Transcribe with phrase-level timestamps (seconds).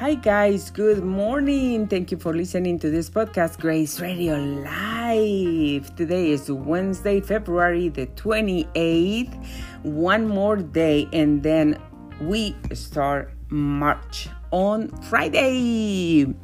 [0.00, 0.70] Hi, guys.
[0.70, 1.86] Good morning.
[1.86, 5.94] Thank you for listening to this podcast, Grace Radio Life.
[5.94, 9.46] Today is Wednesday, February the 28th.
[9.82, 11.78] One more day, and then
[12.18, 16.34] we start March on Friday.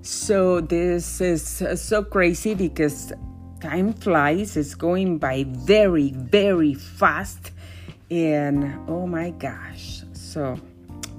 [0.00, 1.44] So, this is
[1.76, 3.12] so crazy because
[3.60, 7.50] time flies, it's going by very, very fast.
[8.10, 10.00] And oh my gosh.
[10.14, 10.58] So,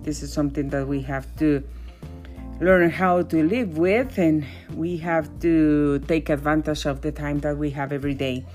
[0.08, 1.62] this is something that we have to
[2.62, 7.58] learn how to live with, and we have to take advantage of the time that
[7.58, 8.46] we have every day.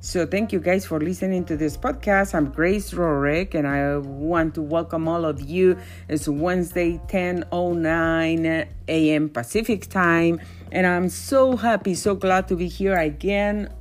[0.00, 2.34] So, thank you guys for listening to this podcast.
[2.34, 5.78] I'm Grace Rorick, and I want to welcome all of you.
[6.08, 9.28] It's Wednesday, 10:09 a.m.
[9.30, 13.72] Pacific time, and I'm so happy, so glad to be here again,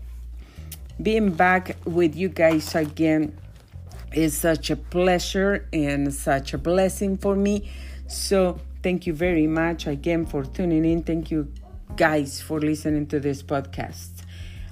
[1.04, 3.38] being back with you guys again
[4.14, 7.70] is such a pleasure and such a blessing for me.
[8.08, 11.04] So, thank you very much again for tuning in.
[11.04, 11.52] Thank you,
[11.96, 14.24] guys, for listening to this podcast.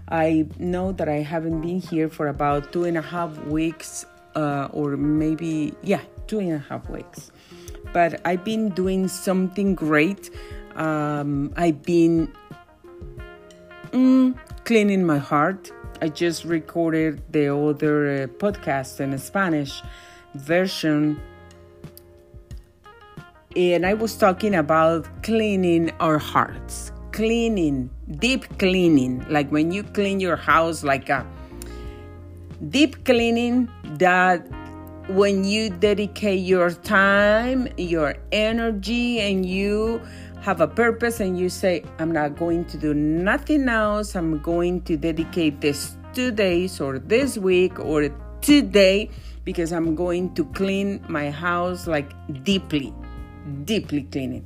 [0.08, 4.70] I know that I haven't been here for about two and a half weeks, uh,
[4.72, 7.32] or maybe, yeah, two and a half weeks.
[7.92, 10.30] But I've been doing something great.
[10.76, 12.32] Um, I've been
[13.92, 15.72] mm, cleaning my heart.
[16.02, 19.82] I just recorded the other uh, podcast in Spanish
[20.34, 21.22] version.
[23.56, 30.20] And I was talking about cleaning our hearts, cleaning, deep cleaning, like when you clean
[30.20, 31.26] your house, like a
[32.70, 34.46] deep cleaning that
[35.08, 40.02] when you dedicate your time, your energy, and you
[40.46, 44.84] have a purpose and you say, I'm not going to do nothing else, I'm going
[44.84, 48.10] to dedicate this two days or this week or
[48.42, 49.10] today
[49.44, 52.12] because I'm going to clean my house like
[52.44, 52.94] deeply,
[53.64, 54.46] deeply cleaning.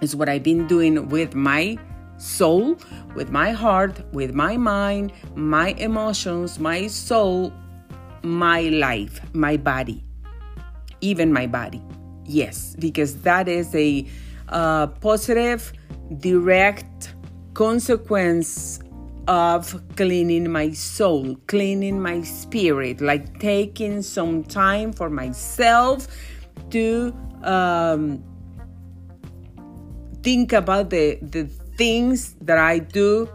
[0.00, 1.76] It's what I've been doing with my
[2.18, 2.78] soul,
[3.16, 7.52] with my heart, with my mind, my emotions, my soul,
[8.22, 10.04] my life, my body,
[11.00, 11.82] even my body.
[12.24, 14.06] Yes, because that is a
[14.48, 15.72] uh, positive,
[16.18, 17.14] direct
[17.54, 18.80] consequence
[19.26, 26.08] of cleaning my soul, cleaning my spirit, like taking some time for myself
[26.70, 28.22] to um,
[30.22, 31.44] think about the, the
[31.76, 33.28] things that I do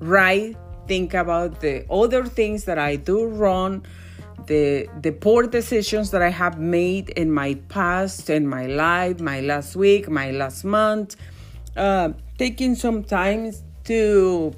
[0.00, 0.56] right,
[0.88, 3.84] think about the other things that I do wrong,
[4.46, 9.40] the the poor decisions that I have made in my past, in my life, my
[9.40, 11.16] last week, my last month.
[11.76, 13.52] Uh, taking some time
[13.84, 14.52] to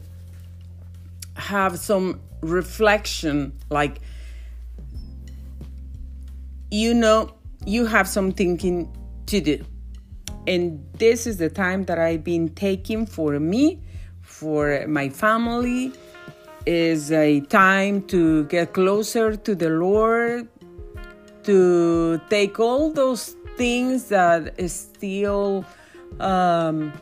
[1.36, 4.00] have some reflection, like
[6.70, 7.34] you know,
[7.66, 8.90] you have some thinking
[9.26, 9.64] to do.
[10.46, 13.82] And this is the time that I've been taking for me,
[14.22, 15.92] for my family,
[16.66, 20.48] is a time to get closer to the Lord,
[21.44, 25.64] to take all those things that is still
[26.20, 26.92] um,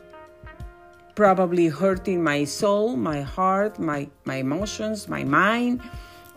[1.15, 5.81] probably hurting my soul, my heart, my, my emotions, my mind,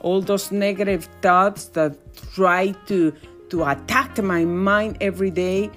[0.01, 1.97] all those negative thoughts that
[2.35, 3.13] try to,
[3.49, 5.71] to attack my mind every day.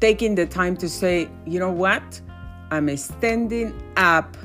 [0.00, 2.20] Taking the time to say, you know what?
[2.70, 4.36] I'm standing up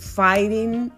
[0.00, 0.90] fighting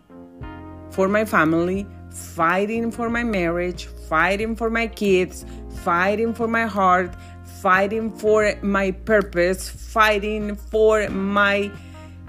[0.91, 5.45] for my family, fighting for my marriage, fighting for my kids,
[5.83, 7.15] fighting for my heart,
[7.61, 11.71] fighting for my purpose, fighting for my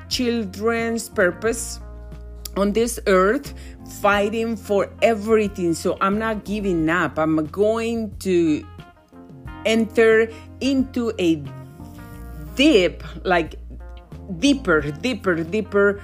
[0.09, 1.79] children's purpose
[2.55, 3.53] on this earth,
[4.01, 5.73] fighting for everything.
[5.73, 7.17] So I'm not giving up.
[7.17, 8.65] I'm going to
[9.65, 10.29] enter
[10.61, 11.43] into a
[12.55, 13.55] deep, like
[14.39, 16.01] deeper, deeper, deeper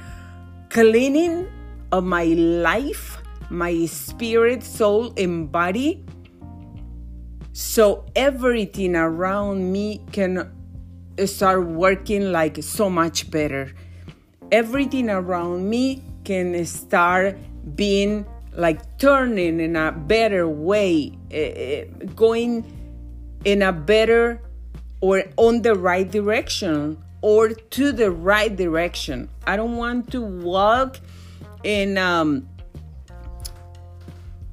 [0.70, 1.50] cleaning
[1.92, 3.18] of my life,
[3.50, 6.06] my spirit, soul, and body.
[7.54, 10.52] So everything around me can
[11.26, 13.74] start working like so much better.
[14.52, 17.38] Everything around me can start
[17.76, 22.64] being like turning in a better way, uh, going
[23.46, 24.42] in a better
[25.02, 29.30] or on the right direction or to the right direction.
[29.46, 31.00] I don't want to walk
[31.64, 32.48] in um,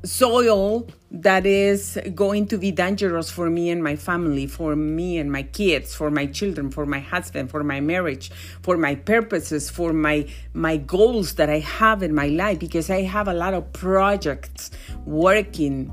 [0.05, 5.31] soil that is going to be dangerous for me and my family, for me and
[5.31, 8.31] my kids, for my children, for my husband, for my marriage,
[8.63, 13.03] for my purposes, for my my goals that I have in my life because I
[13.03, 14.71] have a lot of projects
[15.05, 15.93] working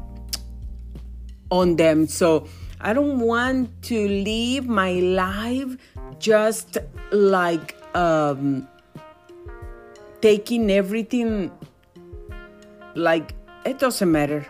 [1.49, 2.07] on them.
[2.07, 2.47] So
[2.81, 5.77] I don't want to live my life
[6.19, 6.77] just
[7.11, 8.67] like um,
[10.21, 11.51] taking everything
[12.95, 13.33] like
[13.65, 14.45] it doesn't matter.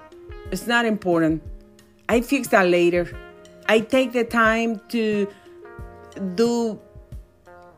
[0.51, 1.41] It's not important.
[2.09, 3.17] I fix that later.
[3.67, 5.27] I take the time to
[6.35, 6.79] do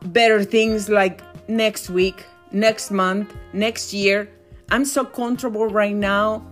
[0.02, 4.28] better things like next week, next month, next year.
[4.70, 6.44] I'm so comfortable right now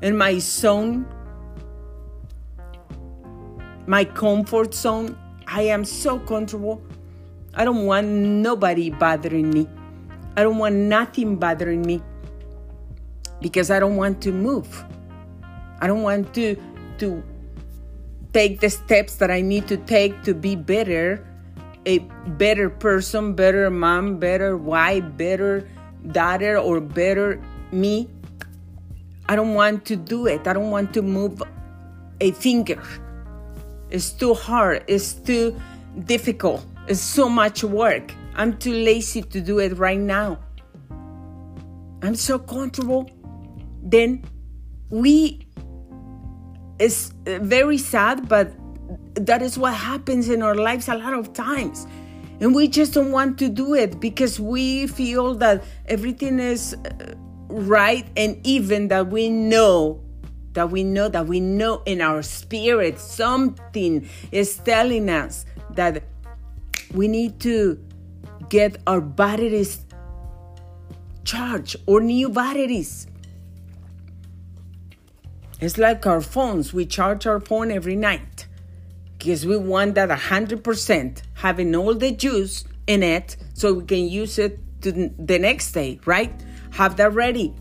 [0.00, 1.06] in my zone,
[3.86, 5.16] my comfort zone.
[5.50, 6.82] I am so comfortable.
[7.54, 9.66] I don't want nobody bothering me.
[10.36, 12.02] I don't want nothing bothering me
[13.40, 14.84] because I don't want to move.
[15.80, 16.56] I don't want to
[16.98, 17.22] to
[18.32, 21.24] take the steps that I need to take to be better,
[21.86, 22.00] a
[22.36, 25.66] better person, better mom, better wife, better
[26.12, 27.42] daughter, or better
[27.72, 28.10] me.
[29.28, 30.46] I don't want to do it.
[30.46, 31.42] I don't want to move
[32.20, 32.82] a finger.
[33.90, 34.84] It's too hard.
[34.86, 35.58] It's too
[36.04, 36.64] difficult.
[36.86, 38.12] It's so much work.
[38.34, 40.38] I'm too lazy to do it right now.
[42.02, 43.10] I'm so comfortable.
[43.82, 44.24] Then
[44.90, 45.46] we
[46.78, 48.52] it's very sad, but
[49.14, 51.86] that is what happens in our lives a lot of times.
[52.40, 57.14] And we just don't want to do it because we feel that everything is uh,
[57.48, 60.00] right and even that we know
[60.58, 66.02] that we know that we know in our spirit something is telling us that
[66.92, 67.78] we need to
[68.48, 69.84] get our batteries
[71.24, 73.06] charged or new batteries
[75.60, 76.72] it's like our phones.
[76.72, 78.46] We charge our phone every night
[79.18, 84.38] because we want that 100% having all the juice in it so we can use
[84.38, 86.32] it to the next day, right?
[86.70, 87.54] Have that ready.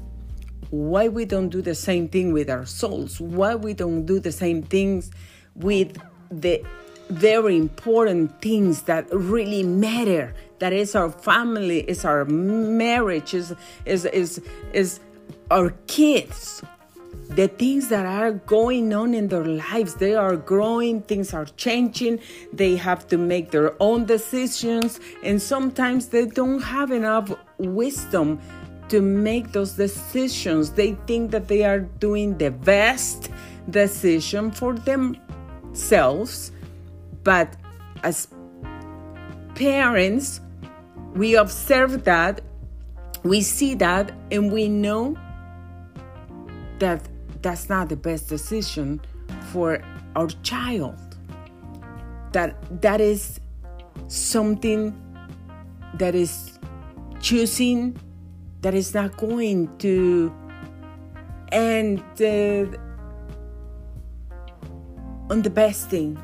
[0.70, 3.22] Why we don't do the same thing with our souls?
[3.22, 5.12] Why we don't do the same things
[5.56, 5.98] with
[6.30, 6.64] the
[7.10, 10.34] very important things that really matter?
[10.60, 13.54] That is our family, is our marriage, is
[13.86, 14.42] is is
[14.74, 15.00] is
[15.50, 16.62] our kids
[17.30, 22.20] the things that are going on in their lives they are growing things are changing
[22.54, 28.40] they have to make their own decisions and sometimes they don't have enough wisdom
[28.90, 33.30] to make those decisions they think that they are doing the best
[33.70, 36.52] decision for themselves
[37.24, 37.56] but
[38.04, 38.28] as
[39.56, 40.40] parents
[41.16, 42.42] we observe that
[43.24, 45.16] we see that and we know
[46.80, 47.02] that
[47.42, 49.02] that's not the best decision
[49.52, 49.82] for
[50.16, 50.98] our child.
[52.34, 53.40] That that is
[54.08, 54.94] something
[55.96, 56.60] that is
[57.20, 57.98] choosing
[58.68, 60.30] that is not going to
[61.54, 62.66] end uh,
[65.30, 66.20] on the best thing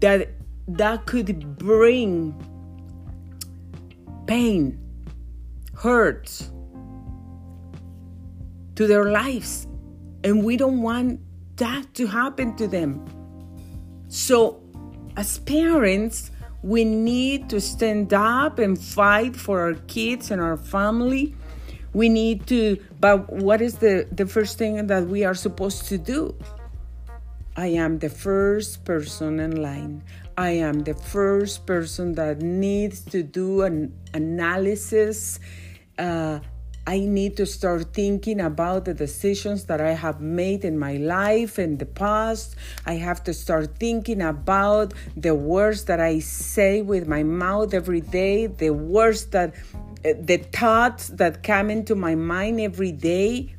[0.00, 0.30] that
[0.66, 2.34] that could bring
[4.26, 4.76] pain
[5.76, 6.26] hurt
[8.74, 9.68] to their lives.
[10.24, 11.20] And we don't want
[11.54, 13.06] that to happen to them.
[14.08, 14.60] So,
[15.16, 16.32] as parents,
[16.62, 21.34] we need to stand up and fight for our kids and our family.
[21.92, 25.98] We need to, but what is the, the first thing that we are supposed to
[25.98, 26.34] do?
[27.56, 30.04] I am the first person in line.
[30.36, 35.40] I am the first person that needs to do an analysis,
[35.98, 36.38] uh,
[36.88, 41.58] I need to start thinking about the decisions that I have made in my life
[41.58, 42.56] in the past.
[42.86, 48.00] I have to start thinking about the words that I say with my mouth every
[48.00, 49.52] day, the words that,
[50.02, 53.54] eh, the thoughts that come into my mind every day.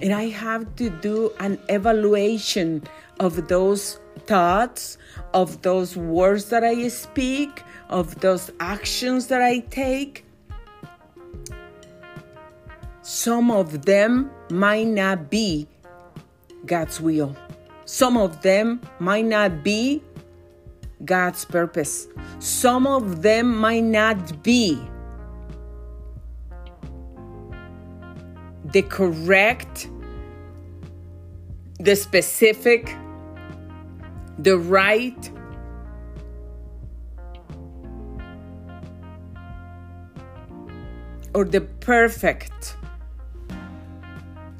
[0.00, 2.84] And I have to do an evaluation
[3.20, 4.96] of those thoughts,
[5.34, 10.23] of those words that I speak, of those actions that I take
[13.04, 15.68] some of them might not be
[16.64, 17.36] God's will.
[17.84, 20.02] Some of them might not be
[21.04, 22.08] God's purpose.
[22.38, 24.80] Some of them might not be
[28.72, 29.86] the correct,
[31.78, 32.96] the specific,
[34.38, 35.30] the right,
[41.34, 42.78] or the perfect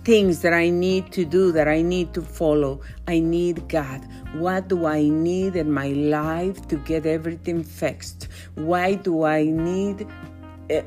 [0.05, 2.81] things that I need to do, that I need to follow.
[3.09, 4.07] I need God.
[4.35, 8.29] What do I need in my life to get everything fixed?
[8.55, 10.07] Why do I need
[10.71, 10.83] uh,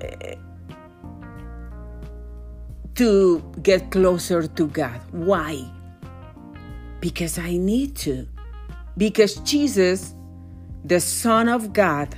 [2.96, 5.02] to get closer to God?
[5.12, 5.64] Why?
[7.00, 8.28] Because I need to.
[8.98, 10.16] Because Jesus,
[10.84, 12.16] the Son of God,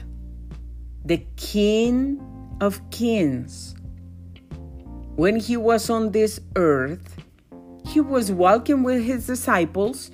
[1.06, 2.20] the King
[2.62, 3.76] of Kings,
[5.20, 7.18] when he was on this earth,
[7.86, 10.12] he was walking with his disciples,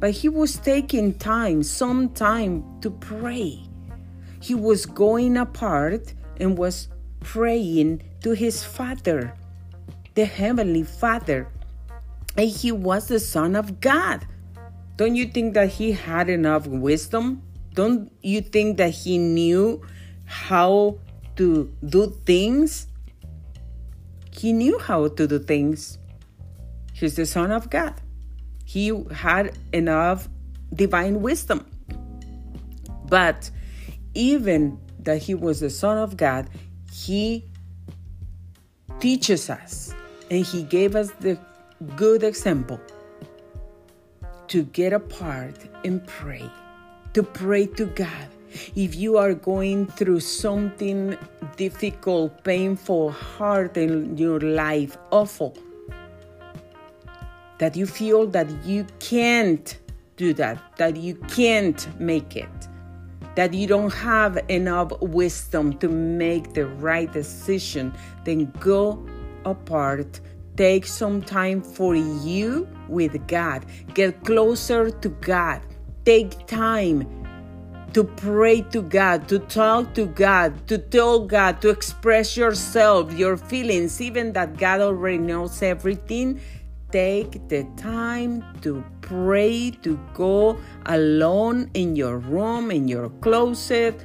[0.00, 3.60] but he was taking time, some time to pray.
[4.40, 6.88] He was going apart and was
[7.20, 9.34] praying to his Father,
[10.14, 11.52] the Heavenly Father.
[12.38, 14.26] And he was the Son of God.
[14.96, 17.42] Don't you think that he had enough wisdom?
[17.74, 19.82] Don't you think that he knew
[20.24, 20.98] how
[21.36, 22.86] to do things?
[24.36, 25.98] He knew how to do things.
[26.92, 27.94] He's the Son of God.
[28.64, 30.28] He had enough
[30.74, 31.66] divine wisdom.
[33.08, 33.50] But
[34.14, 36.50] even that he was the Son of God,
[36.92, 37.44] he
[39.00, 39.94] teaches us
[40.30, 41.38] and he gave us the
[41.94, 42.80] good example
[44.48, 46.50] to get apart and pray,
[47.14, 48.28] to pray to God.
[48.74, 51.16] If you are going through something
[51.56, 55.56] difficult, painful, hard in your life, awful,
[57.58, 59.78] that you feel that you can't
[60.16, 62.48] do that, that you can't make it,
[63.34, 67.92] that you don't have enough wisdom to make the right decision,
[68.24, 69.06] then go
[69.44, 70.20] apart.
[70.56, 73.66] Take some time for you with God.
[73.92, 75.60] Get closer to God.
[76.06, 77.25] Take time
[77.96, 83.38] to pray to God, to talk to God, to tell God, to express yourself, your
[83.38, 86.38] feelings, even that God already knows everything.
[86.92, 94.04] Take the time to pray, to go alone in your room, in your closet,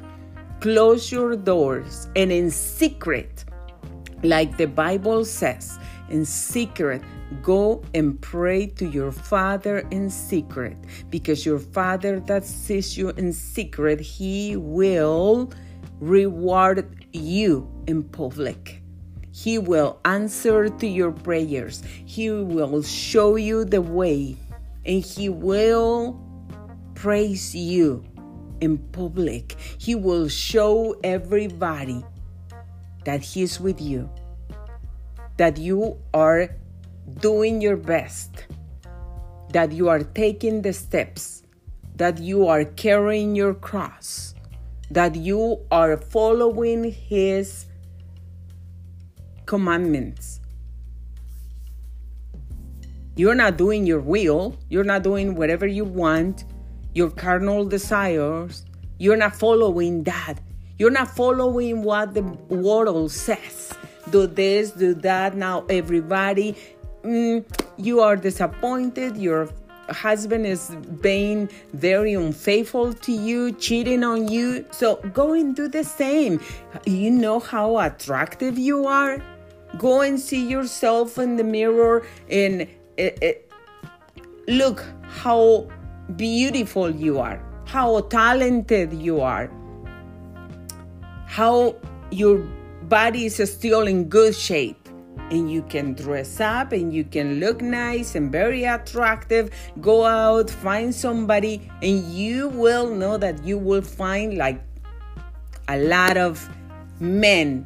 [0.62, 3.43] close your doors, and in secret,
[4.24, 7.01] like the Bible says, in secret,
[7.41, 10.77] go and pray to your Father in secret,
[11.09, 15.51] because your Father that sees you in secret, He will
[16.00, 18.81] reward you in public.
[19.31, 21.83] He will answer to your prayers.
[22.05, 24.35] He will show you the way
[24.85, 26.19] and He will
[26.95, 28.03] praise you
[28.59, 29.55] in public.
[29.77, 32.03] He will show everybody
[33.05, 34.09] that He's with you,
[35.38, 36.50] that you are
[37.20, 38.46] doing your best,
[39.53, 41.43] that you are taking the steps,
[41.96, 44.34] that you are carrying your cross,
[44.89, 47.65] that you are following His
[49.46, 50.39] commandments.
[53.15, 56.46] You're not doing your will, you're not doing whatever you want,
[56.93, 58.65] your carnal desires.
[58.98, 60.36] You're not following that.
[60.77, 63.74] You're not following what the world says.
[64.10, 65.36] Do this, do that.
[65.36, 66.55] Now, everybody,
[67.03, 67.43] mm,
[67.77, 69.17] you are disappointed.
[69.17, 69.50] Your
[69.89, 70.70] husband is
[71.01, 74.65] being very unfaithful to you, cheating on you.
[74.72, 76.39] So go and do the same.
[76.86, 79.24] You know how attractive you are?
[79.77, 82.62] Go and see yourself in the mirror and
[82.98, 83.51] it, it,
[84.48, 85.70] look how
[86.15, 89.50] beautiful you are, how talented you are,
[91.25, 91.75] how
[92.12, 92.38] your
[92.84, 94.80] body is still in good shape.
[95.31, 99.50] And you can dress up and you can look nice and very attractive.
[99.79, 104.61] Go out, find somebody, and you will know that you will find like
[105.69, 106.47] a lot of
[107.00, 107.65] men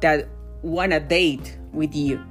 [0.00, 0.28] that
[0.62, 2.22] want to date with you.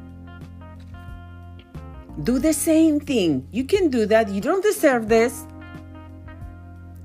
[2.23, 3.47] Do the same thing.
[3.51, 4.29] You can do that.
[4.29, 5.45] You don't deserve this.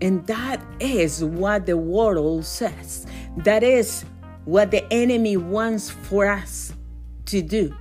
[0.01, 3.07] And that is what the world says.
[3.39, 4.05] That is
[4.45, 6.75] what the enemy wants for us
[7.27, 7.75] to do.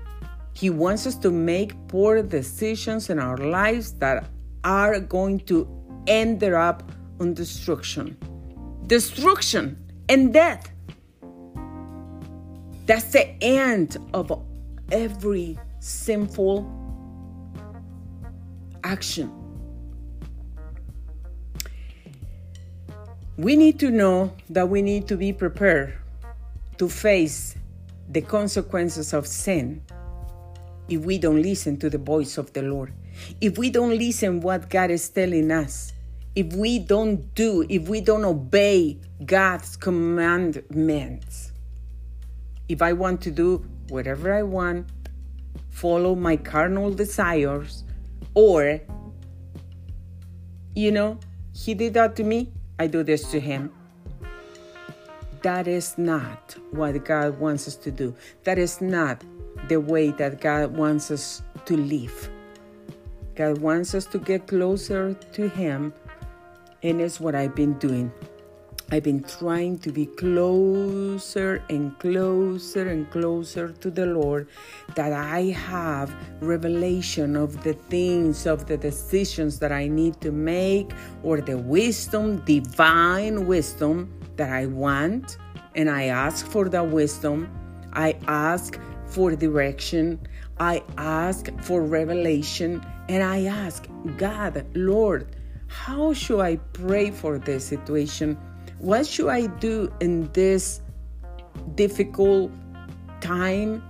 [0.53, 4.25] He wants us to make poor decisions in our lives that
[4.63, 5.67] are going to
[6.07, 6.89] end up
[7.19, 8.17] on destruction.
[8.87, 9.77] Destruction
[10.09, 10.71] and death.
[12.85, 14.31] That's the end of
[14.91, 16.69] every sinful
[18.83, 19.31] action.
[23.37, 25.97] We need to know that we need to be prepared
[26.77, 27.55] to face
[28.09, 29.81] the consequences of sin
[30.89, 32.93] if we don't listen to the voice of the Lord.
[33.39, 35.93] If we don't listen what God is telling us,
[36.35, 41.51] if we don't do, if we don't obey God's commandments,
[42.67, 44.87] if I want to do whatever I want,
[45.69, 47.83] follow my carnal desires,
[48.33, 48.81] or,
[50.75, 51.19] you know,
[51.53, 53.71] he did that to me, I do this to him.
[55.43, 58.15] That is not what God wants us to do.
[58.45, 59.25] That is not
[59.67, 62.29] the way that God wants us to live.
[63.35, 65.93] God wants us to get closer to Him,
[66.81, 68.09] and it's what I've been doing.
[68.89, 74.47] I've been trying to be closer and closer and closer to the Lord
[74.95, 80.91] that I have revelation of the things, of the decisions that I need to make,
[81.21, 85.37] or the wisdom, divine wisdom that I want.
[85.75, 87.49] And I ask for the wisdom.
[87.93, 90.19] I ask for direction.
[90.59, 92.85] I ask for revelation.
[93.09, 93.87] And I ask,
[94.17, 95.35] God, Lord,
[95.67, 98.37] how should I pray for this situation?
[98.77, 100.81] What should I do in this
[101.75, 102.51] difficult
[103.21, 103.83] time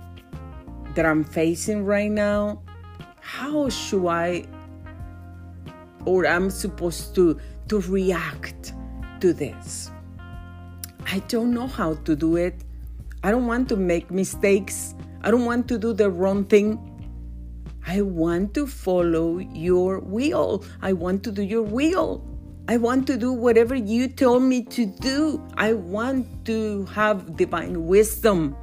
[0.94, 2.62] that I'm facing right now?
[3.20, 4.46] How should I
[6.04, 8.74] or I'm supposed to to react
[9.20, 9.90] to this?
[11.06, 12.54] I don't know how to do it.
[13.22, 14.94] I don't want to make mistakes.
[15.22, 16.78] I don't want to do the wrong thing.
[17.86, 20.64] I want to follow your will.
[20.80, 22.24] I want to do your will.
[22.66, 25.46] I want to do whatever you tell me to do.
[25.56, 28.56] I want to have divine wisdom.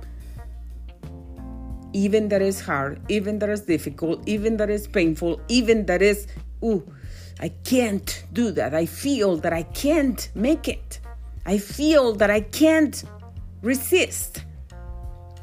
[1.94, 6.26] Even that is hard, even that is difficult, even that is painful, even that is,
[6.64, 6.90] ooh,
[7.42, 8.74] I can't do that.
[8.74, 11.01] I feel that I can't make it.
[11.46, 13.04] I feel that I can't
[13.62, 14.44] resist.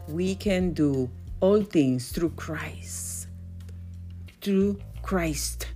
[0.08, 3.28] We can do all things through Christ.
[4.40, 5.66] Through Christ,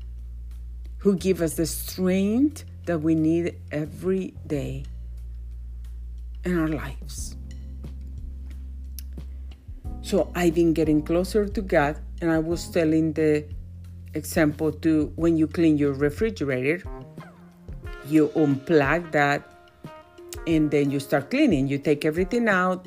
[0.99, 4.85] who give us the strength that we need every day
[6.45, 7.37] in our lives.
[10.03, 13.45] So I've been getting closer to God, and I was telling the
[14.15, 16.83] example to when you clean your refrigerator,
[18.07, 19.52] you unplug that
[20.47, 21.69] and then you start cleaning.
[21.69, 22.87] You take everything out,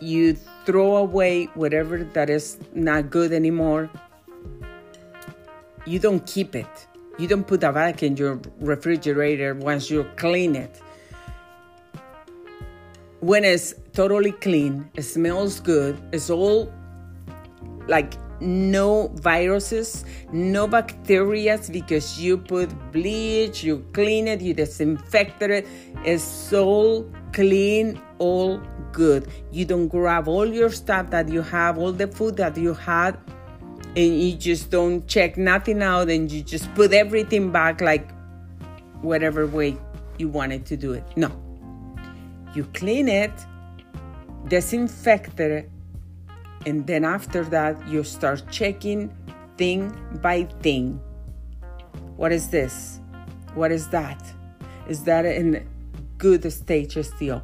[0.00, 3.90] you throw away whatever that is not good anymore.
[5.84, 6.86] You don't keep it
[7.18, 10.80] you don't put that back in your refrigerator once you clean it.
[13.20, 16.72] When it's totally clean, it smells good, it's all
[17.86, 25.66] like no viruses, no bacteria because you put bleach, you clean it, you disinfected it.
[26.04, 28.60] It's all clean, all
[28.92, 29.28] good.
[29.52, 33.16] You don't grab all your stuff that you have, all the food that you had
[33.94, 38.10] and you just don't check nothing out and you just put everything back like
[39.02, 39.76] whatever way
[40.18, 41.04] you wanted to do it.
[41.16, 41.30] No.
[42.54, 43.32] You clean it,
[44.48, 45.70] disinfect it,
[46.66, 49.10] and then after that, you start checking
[49.56, 51.00] thing by thing.
[52.16, 53.00] What is this?
[53.54, 54.22] What is that?
[54.88, 55.66] Is that in
[56.18, 57.42] good stage still?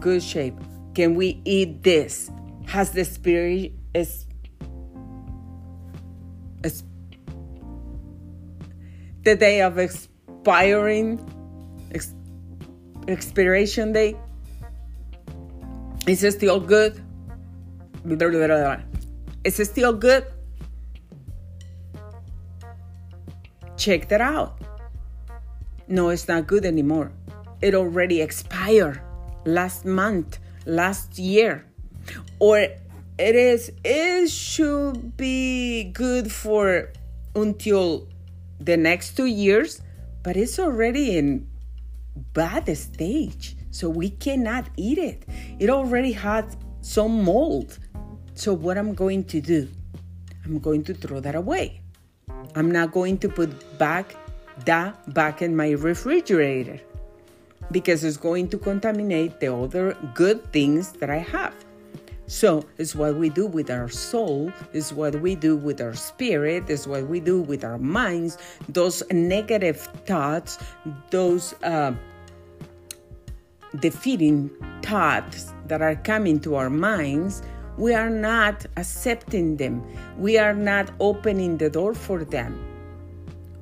[0.00, 0.54] Good shape?
[0.94, 2.30] Can we eat this?
[2.66, 4.26] Has the spirit is
[9.24, 11.20] the day of expiring
[11.94, 12.14] ex,
[13.06, 14.16] expiration day
[16.06, 17.00] is it still good
[19.44, 20.24] is it still good
[23.76, 24.60] check that out
[25.88, 27.12] no it's not good anymore
[27.60, 29.00] it already expired
[29.44, 31.64] last month last year
[32.38, 36.92] or it is it should be good for
[37.34, 38.08] until
[38.60, 39.80] the next two years,
[40.22, 41.46] but it's already in
[42.32, 43.56] bad stage.
[43.70, 45.24] So we cannot eat it.
[45.58, 47.78] It already has some mold.
[48.34, 49.68] So what I'm going to do?
[50.44, 51.80] I'm going to throw that away.
[52.54, 54.16] I'm not going to put back
[54.64, 56.80] that back in my refrigerator
[57.70, 61.54] because it's going to contaminate the other good things that I have.
[62.26, 66.64] So it's what we do with our soul, it's what we do with our spirit,
[66.68, 68.38] it's what we do with our minds.
[68.68, 70.58] Those negative thoughts,
[71.10, 71.94] those uh,
[73.80, 74.50] defeating
[74.82, 77.42] thoughts that are coming to our minds,
[77.78, 79.84] we are not accepting them.
[80.18, 82.58] We are not opening the door for them.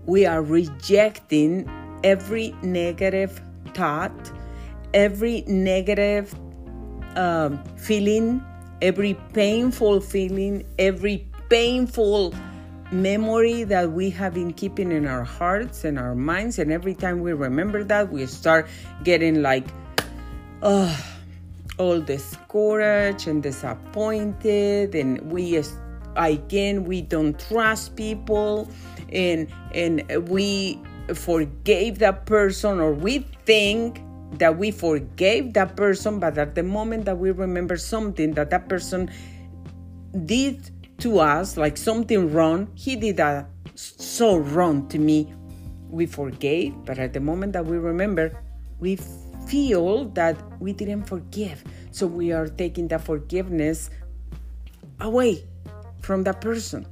[0.07, 1.71] We are rejecting
[2.03, 3.41] every negative
[3.75, 4.33] thought,
[4.95, 6.35] every negative
[7.17, 8.43] uh, feeling
[8.83, 12.35] every painful feeling, every painful
[12.93, 16.59] memory that we have been keeping in our hearts and our minds.
[16.59, 18.69] And every time we remember that, we start
[19.05, 19.67] getting like,
[20.63, 20.97] oh,
[21.81, 24.95] all discouraged and disappointed.
[24.95, 25.61] And we,
[26.15, 28.69] again, we don't trust people.
[29.11, 30.79] And, and we
[31.15, 34.03] forgave that person, or we think
[34.39, 38.69] that we forgave that person, but at the moment that we remember something that that
[38.69, 39.11] person
[40.27, 45.35] did to us, like something wrong, he did a, so wrong to me.
[45.89, 48.31] We forgave, but at the moment that we remember,
[48.79, 48.97] we
[49.51, 51.65] feel that we didn't forgive.
[51.91, 53.91] So we are taking that forgiveness
[55.01, 55.45] away
[56.01, 56.87] from that person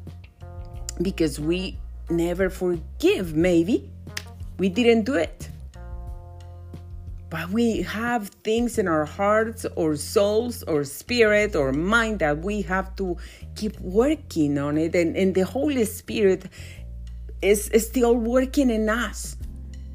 [1.01, 1.79] because we
[2.11, 3.88] never forgive, maybe.
[4.59, 5.49] We didn't do it.
[7.31, 12.62] But we have things in our hearts or souls or spirit or mind that we
[12.62, 13.18] have to
[13.55, 14.97] keep working on it.
[14.97, 16.47] And, and the Holy Spirit
[17.40, 19.37] is, is still working in us.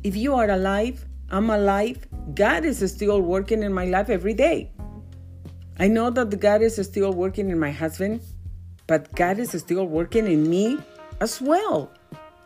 [0.04, 1.98] If you are alive, I'm alive,
[2.36, 4.70] God is still working in my life every day.
[5.80, 8.22] I know that God is still working in my husband,
[8.86, 10.78] but God is still working in me
[11.22, 11.92] as well.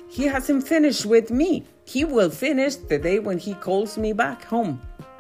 [0.08, 1.66] He hasn't finished with me.
[1.84, 4.80] He will finish the day when He calls me back home.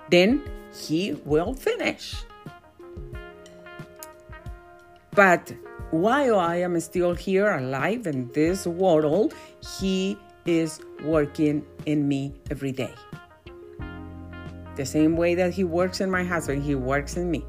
[0.09, 2.15] Then He will finish.
[5.11, 5.51] But
[5.91, 9.33] while I am still here alive in this world,
[9.77, 12.93] He is working in me every day.
[14.77, 17.43] The same way that He works in my husband, He works in me.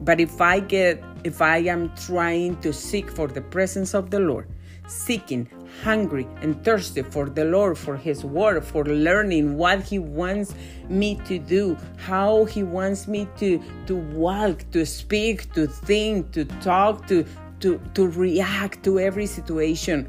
[0.00, 4.20] But if I get, if I am trying to seek for the presence of the
[4.20, 4.48] Lord,
[4.86, 5.48] seeking,
[5.82, 10.54] hungry, and thirsty for the Lord, for His Word, for learning what He wants
[10.88, 16.44] me to do, how He wants me to, to walk, to speak, to think, to
[16.44, 17.26] talk, to,
[17.58, 20.08] to, to react to every situation.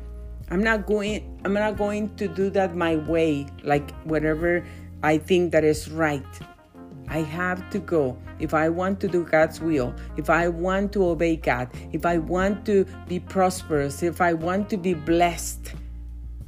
[0.52, 4.64] I'm not going I'm not going to do that my way, like whatever
[5.06, 6.26] I think that is right.
[7.10, 8.18] I have to go.
[8.40, 12.18] If I want to do God's will, if I want to obey God, if I
[12.18, 15.74] want to be prosperous, if I want to be blessed,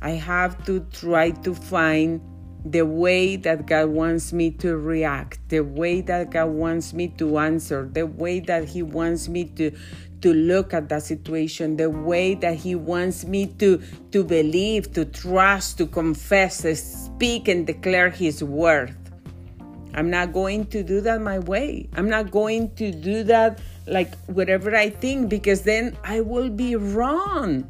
[0.02, 2.20] I have to try to find
[2.66, 7.38] the way that God wants me to react, the way that God wants me to
[7.38, 9.72] answer, the way that He wants me to
[10.22, 15.06] to look at the situation, the way that He wants me to to believe, to
[15.06, 18.96] trust, to confess, to speak and declare His worth
[19.98, 21.90] I'm not going to do that my way.
[21.94, 26.76] I'm not going to do that like whatever I think because then I will be
[26.76, 27.68] wrong.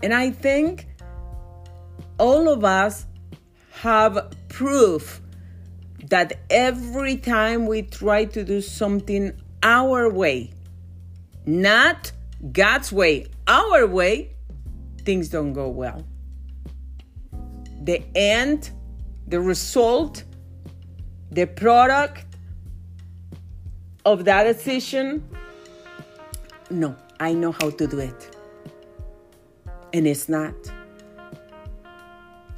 [0.00, 0.86] And I think
[2.20, 3.04] all of us
[3.82, 5.20] have proof
[6.04, 9.32] that every time we try to do something
[9.64, 10.52] our way,
[11.50, 12.12] not
[12.52, 14.34] God's way, our way,
[15.04, 16.04] things don't go well.
[17.82, 18.70] The end,
[19.26, 20.24] the result
[21.30, 22.24] the product
[24.04, 25.24] of that decision,
[26.70, 28.36] no, I know how to do it.
[29.92, 30.54] And it's not.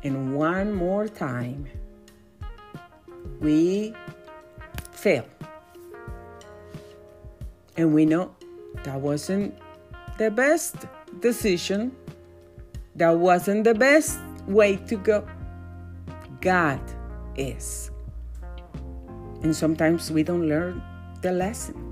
[0.03, 1.67] And one more time,
[3.41, 3.95] we
[4.93, 5.27] fail.
[7.77, 8.35] And we know
[8.85, 9.57] that wasn't
[10.19, 10.77] the best
[11.21, 11.95] decision,
[12.97, 15.27] that wasn't the best way to go.
[16.41, 16.81] God
[17.37, 17.91] is.
[19.43, 20.83] And sometimes we don't learn
[21.21, 21.89] the lesson.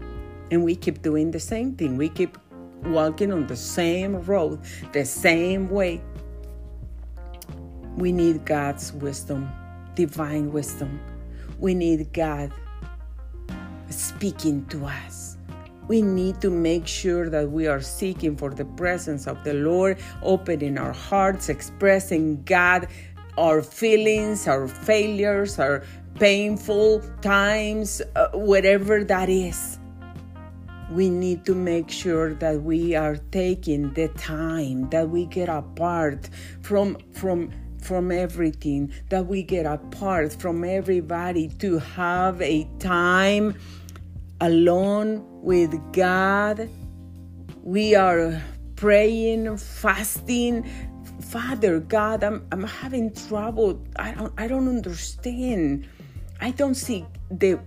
[0.51, 1.97] And we keep doing the same thing.
[1.97, 2.37] We keep
[2.85, 4.61] walking on the same road,
[4.93, 6.03] the same way.
[7.97, 9.49] We need God's wisdom,
[9.95, 11.01] divine wisdom.
[11.59, 12.53] We need God
[13.91, 15.30] speaking to us.
[15.91, 19.99] We need to make sure that we are seeking for the presence of the Lord,
[20.23, 22.87] opening our hearts, expressing God,
[23.37, 25.83] our feelings, our failures, our
[26.15, 29.81] painful times, uh, whatever that is.
[30.93, 36.31] We need to make sure that we are taking the time that we get apart
[36.63, 37.51] from from
[37.83, 43.57] from everything that we get apart from everybody to have a time
[44.41, 46.69] alone with God.
[47.63, 48.43] We are
[48.77, 50.65] praying, fasting.
[51.21, 53.85] Father God, I'm, I'm having trouble.
[53.97, 55.87] I don't I don't understand.
[56.41, 57.61] I don't see the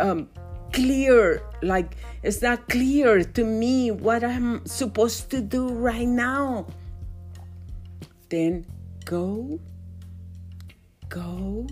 [0.00, 0.28] um,
[0.72, 6.66] clear, like it's not clear to me what I'm supposed to do right now.
[8.28, 8.66] Then
[9.04, 9.60] go,
[11.08, 11.66] go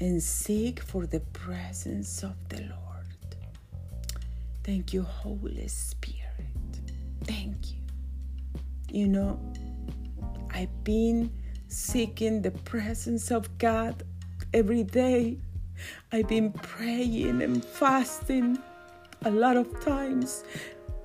[0.00, 2.85] and seek for the presence of the Lord.
[4.66, 6.80] Thank you, Holy Spirit.
[7.22, 7.78] Thank you.
[8.90, 9.38] You know,
[10.50, 11.30] I've been
[11.68, 14.02] seeking the presence of God
[14.52, 15.38] every day.
[16.10, 18.58] I've been praying and fasting
[19.24, 20.42] a lot of times,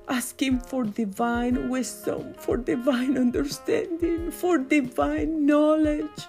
[0.08, 6.26] asking for divine wisdom, for divine understanding, for divine knowledge,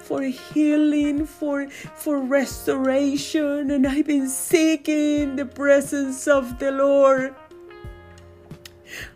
[0.00, 3.70] for healing, for, for restoration.
[3.70, 7.34] And I've been seeking the presence of the Lord.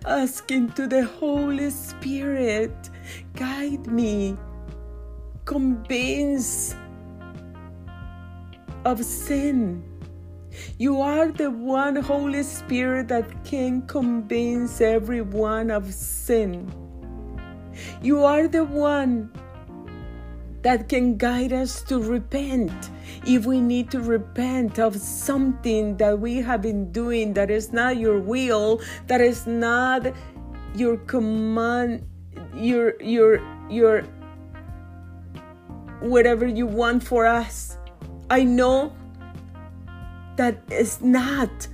[0.07, 2.91] asking to the Holy Spirit,
[3.35, 4.37] guide me,
[5.45, 6.75] convince
[8.85, 9.83] of sin.
[10.79, 16.73] You are the one Holy Spirit that can convince everyone of sin.
[18.01, 19.31] You are the one
[20.67, 22.91] that can guide us to repent
[23.25, 27.99] if we need to repent of something that we have been doing that is not
[27.99, 30.13] your will, that is not
[30.75, 32.05] your command,
[32.53, 33.39] your your
[33.71, 34.03] your
[36.01, 37.79] whatever you want for us.
[38.29, 38.93] I know
[40.35, 41.69] that is not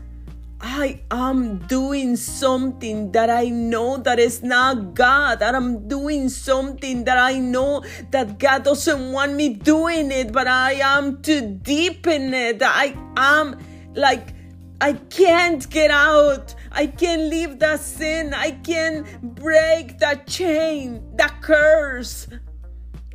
[0.65, 7.03] I am doing something that I know that is not God, that I'm doing something
[7.05, 12.07] that I know that God doesn't want me doing it, but I am too deep
[12.07, 12.63] in it.
[12.63, 13.59] I am
[13.95, 14.35] like,
[14.81, 16.55] I can't get out.
[16.71, 18.33] I can't leave that sin.
[18.33, 22.29] I can't break that chain, that curse.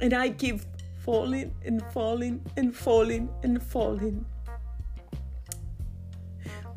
[0.02, 0.60] And I keep
[1.00, 4.26] falling and falling and falling and falling.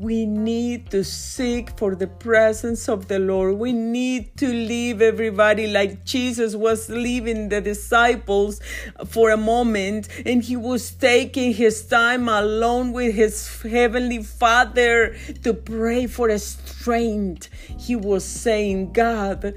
[0.01, 3.59] We need to seek for the presence of the Lord.
[3.59, 8.63] We need to leave everybody like Jesus was leaving the disciples
[9.05, 15.53] for a moment and he was taking his time alone with his heavenly Father to
[15.53, 17.51] pray for a strength.
[17.79, 19.53] He was saying, God,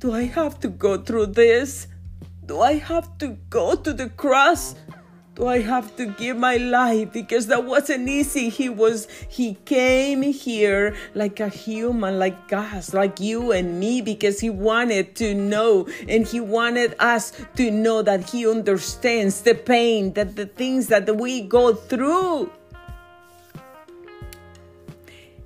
[0.00, 1.86] do I have to go through this?
[2.44, 4.74] Do I have to go to the cross?
[5.36, 8.48] Do I have to give my life because that wasn't easy.
[8.48, 14.40] He was he came here like a human, like us, like you and me, because
[14.40, 20.14] he wanted to know and he wanted us to know that he understands the pain,
[20.14, 22.50] that the things that we go through.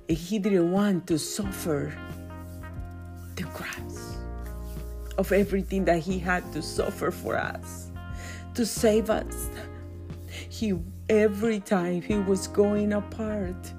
[0.07, 1.93] And He didn't want to suffer
[3.35, 4.17] the cross
[5.17, 7.91] of everything that he had to suffer for us,
[8.55, 9.49] to save us
[10.51, 13.73] he every time he was going apart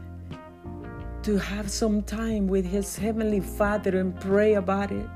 [1.23, 5.07] to have some time with his heavenly father and pray about it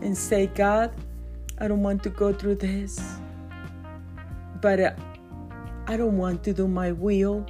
[0.00, 0.90] and say god
[1.58, 2.98] i don't want to go through this
[4.62, 4.92] but uh,
[5.88, 7.44] i don't want to do my will.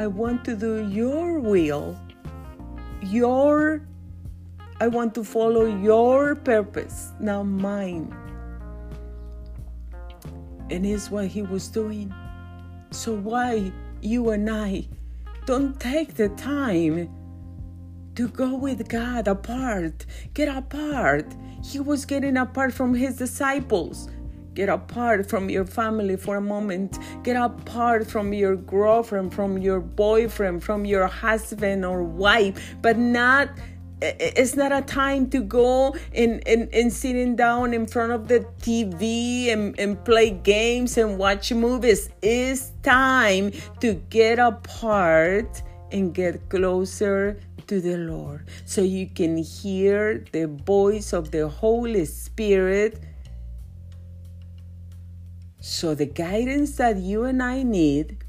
[0.00, 1.96] I want to do your will.
[3.00, 3.80] Your
[4.80, 8.12] i want to follow your purpose not mine.
[10.68, 12.12] And it's what he was doing
[12.90, 14.86] so, why you and I
[15.44, 17.08] don't take the time
[18.14, 20.06] to go with God apart?
[20.34, 21.34] Get apart.
[21.64, 24.08] He was getting apart from his disciples.
[24.54, 26.98] Get apart from your family for a moment.
[27.22, 33.50] Get apart from your girlfriend, from your boyfriend, from your husband or wife, but not
[34.00, 38.40] it's not a time to go and, and, and sitting down in front of the
[38.60, 42.10] TV and, and play games and watch movies.
[42.20, 50.24] It's time to get apart and get closer to the Lord so you can hear
[50.30, 53.02] the voice of the Holy Spirit.
[55.60, 58.24] So, the guidance that you and I need,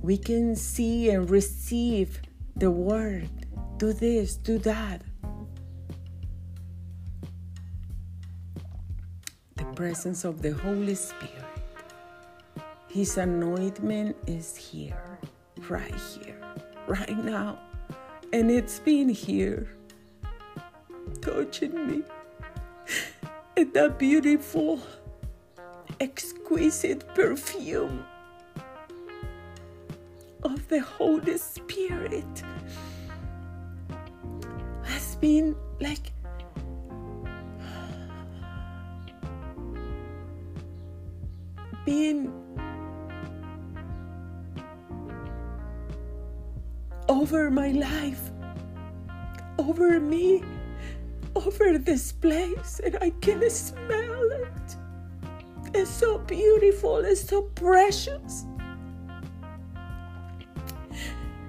[0.00, 2.20] we can see and receive
[2.56, 3.28] the Word
[3.78, 5.02] do this, do that.
[9.56, 11.44] The presence of the Holy Spirit.
[12.88, 15.18] His anointment is here,
[15.68, 16.40] right here,
[16.86, 17.58] right now.
[18.32, 19.68] And it's been here,
[21.20, 22.02] touching me.
[23.56, 24.80] And that beautiful,
[26.00, 28.04] exquisite perfume
[30.42, 32.42] of the Holy Spirit
[35.24, 36.12] been like
[41.86, 42.30] being
[47.08, 48.30] over my life,
[49.58, 50.42] over me,
[51.34, 54.76] over this place, and I can smell it.
[55.74, 58.44] It's so beautiful, it's so precious.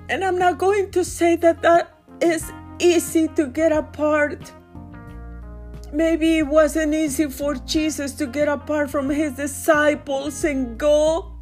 [0.08, 4.52] And I'm not going to say that that is easy to get apart.
[5.92, 11.36] Maybe it wasn't easy for Jesus to get apart from his disciples and go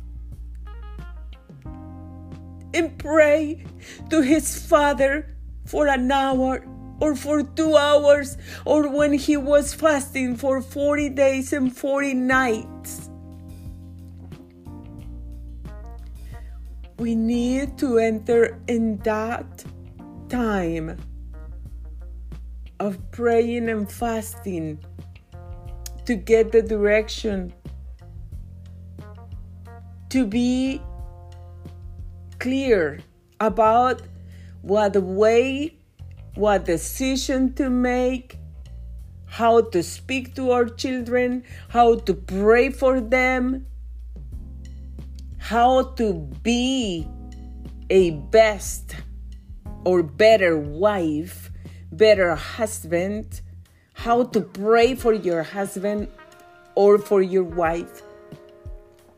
[2.74, 3.66] and pray
[4.10, 6.66] to his Father for an hour
[7.00, 13.10] or for two hours or when he was fasting for 40 days and 40 nights.
[16.98, 19.66] We need to enter in that
[20.30, 20.98] time
[22.84, 24.78] of praying and fasting
[26.06, 27.54] to get the direction,
[30.10, 30.82] to be
[32.40, 33.00] clear
[33.40, 34.02] about
[34.64, 35.74] what way,
[36.36, 38.38] what decision to make,
[39.28, 43.66] how to speak to our children, how to pray for them,
[45.38, 47.08] how to be
[47.90, 48.98] a best
[49.86, 51.50] or better wife,
[51.98, 53.42] better husband,
[53.94, 56.08] how to pray for your husband
[56.76, 58.02] or for your wife,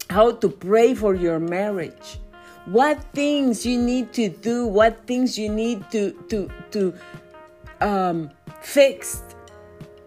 [0.09, 2.19] how to pray for your marriage,
[2.65, 6.93] what things you need to do, what things you need to to to
[7.81, 8.29] um,
[8.61, 9.23] fix,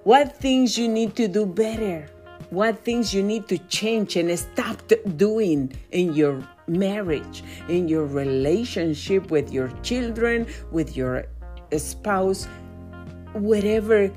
[0.04, 2.08] what things you need to do better,
[2.50, 4.82] what things you need to change and stop
[5.16, 11.26] doing in your marriage, in your relationship with your children, with your
[11.76, 12.46] spouse,
[13.32, 14.10] whatever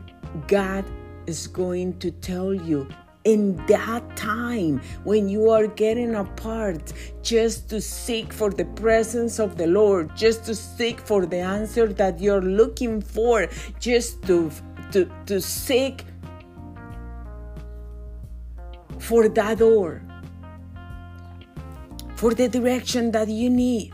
[0.48, 0.86] God
[1.28, 2.88] is going to tell you
[3.24, 9.58] in that time when you are getting apart just to seek for the presence of
[9.58, 13.48] the Lord, just to seek for the answer that you're looking for,
[13.80, 14.52] just to
[14.92, 16.04] to, to seek
[19.00, 20.02] for that door,
[22.16, 23.94] for the direction that you need.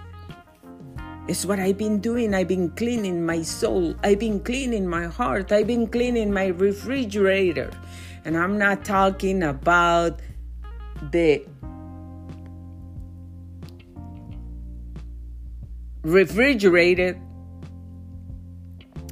[1.28, 2.34] It's what I've been doing.
[2.34, 3.96] I've been cleaning my soul.
[4.02, 5.52] I've been cleaning my heart.
[5.52, 7.70] I've been cleaning my refrigerator.
[8.24, 10.22] And I'm not talking about
[11.12, 11.46] the
[16.04, 17.20] refrigerated.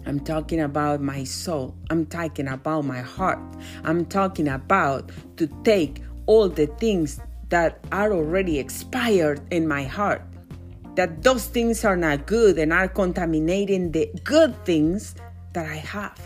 [0.05, 1.75] I'm talking about my soul.
[1.89, 3.39] I'm talking about my heart.
[3.83, 10.21] I'm talking about to take all the things that are already expired in my heart
[10.95, 15.15] that those things are not good and are contaminating the good things
[15.53, 16.19] that I have.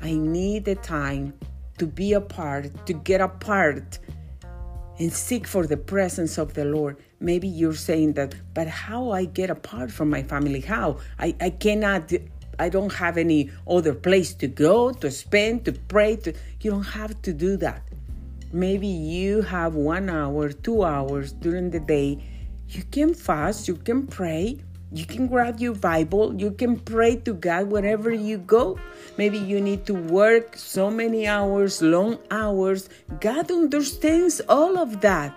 [0.00, 1.34] I need the time
[1.78, 3.98] to be apart, to get apart
[4.98, 6.96] and seek for the presence of the Lord.
[7.20, 10.60] Maybe you're saying that, but how I get apart from my family?
[10.60, 10.98] How?
[11.18, 12.12] I, I cannot
[12.58, 16.16] I don't have any other place to go, to spend, to pray.
[16.16, 17.82] To, you don't have to do that.
[18.52, 22.24] Maybe you have one hour, two hours during the day
[22.68, 24.58] you can fast, you can pray,
[24.92, 28.78] you can grab your Bible, you can pray to God wherever you go.
[29.18, 32.88] Maybe you need to work so many hours, long hours.
[33.20, 35.36] God understands all of that.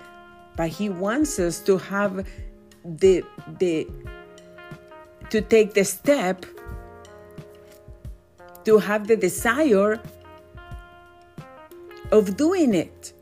[0.56, 2.28] But He wants us to have
[2.84, 3.24] the
[3.60, 3.88] the
[5.30, 6.46] to take the step
[8.66, 10.00] to have the desire
[12.12, 13.14] of doing it.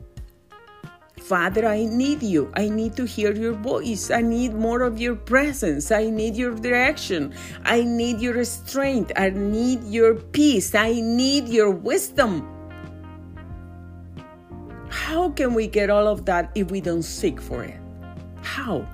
[1.28, 2.50] Father, I need you.
[2.56, 4.10] I need to hear your voice.
[4.10, 5.92] I need more of your presence.
[5.92, 7.34] I need your direction.
[7.64, 9.12] I need your strength.
[9.14, 10.74] I need your peace.
[10.74, 12.48] I need your wisdom.
[14.88, 17.76] How can we get all of that if we don't seek for it?
[18.40, 18.88] How?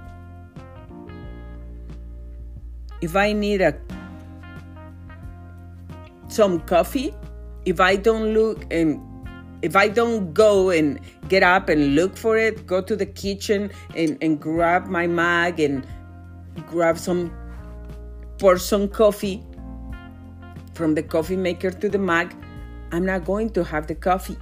[3.00, 3.78] If I need a
[6.26, 7.14] some coffee,
[7.64, 8.98] if I don't look and
[9.64, 11.00] if I don't go and
[11.30, 15.58] get up and look for it, go to the kitchen and, and grab my mug
[15.58, 15.86] and
[16.66, 17.32] grab some,
[18.38, 19.42] pour some coffee
[20.74, 22.34] from the coffee maker to the mug,
[22.92, 24.36] I'm not going to have the coffee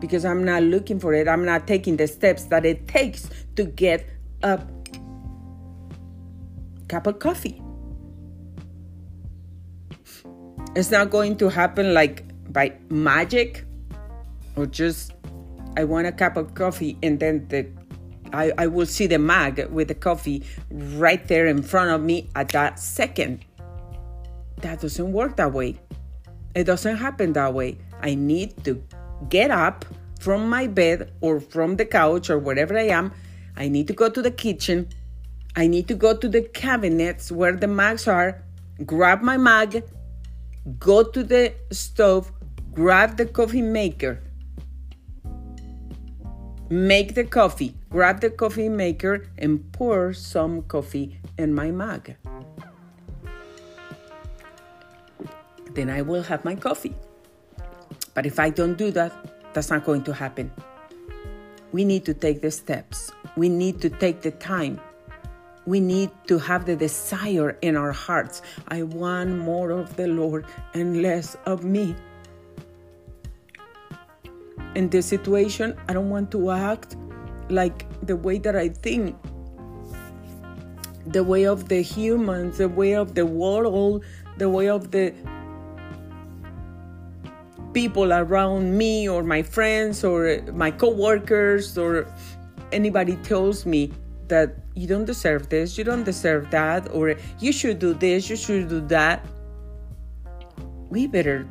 [0.00, 1.28] because I'm not looking for it.
[1.28, 4.08] I'm not taking the steps that it takes to get
[4.42, 4.58] a
[6.88, 7.60] cup of coffee.
[10.74, 13.66] It's not going to happen like by magic
[14.56, 15.12] or just
[15.76, 17.66] I want a cup of coffee and then the
[18.32, 22.30] I, I will see the mug with the coffee right there in front of me
[22.34, 23.44] at that second.
[24.62, 25.78] That doesn't work that way.
[26.54, 27.78] It doesn't happen that way.
[28.00, 28.82] I need to
[29.28, 29.84] get up
[30.18, 33.12] from my bed or from the couch or wherever I am.
[33.56, 34.88] I need to go to the kitchen.
[35.56, 38.42] I need to go to the cabinets where the mugs are,
[38.86, 39.82] grab my mug,
[40.78, 42.32] go to the stove,
[42.72, 44.22] grab the coffee maker,
[46.72, 47.74] Make the coffee.
[47.90, 52.12] Grab the coffee maker and pour some coffee in my mug.
[55.74, 56.94] Then I will have my coffee.
[58.14, 59.12] But if I don't do that,
[59.52, 60.50] that's not going to happen.
[61.72, 63.12] We need to take the steps.
[63.36, 64.80] We need to take the time.
[65.66, 68.40] We need to have the desire in our hearts.
[68.68, 71.94] I want more of the Lord and less of me
[74.74, 76.96] in this situation, I don't want to act
[77.48, 79.16] like the way that I think,
[81.06, 84.04] the way of the humans, the way of the world,
[84.38, 85.12] the way of the
[87.72, 92.06] people around me or my friends or my coworkers or
[92.70, 93.90] anybody tells me
[94.28, 98.36] that you don't deserve this, you don't deserve that, or you should do this, you
[98.36, 99.24] should do that,
[100.88, 101.46] we better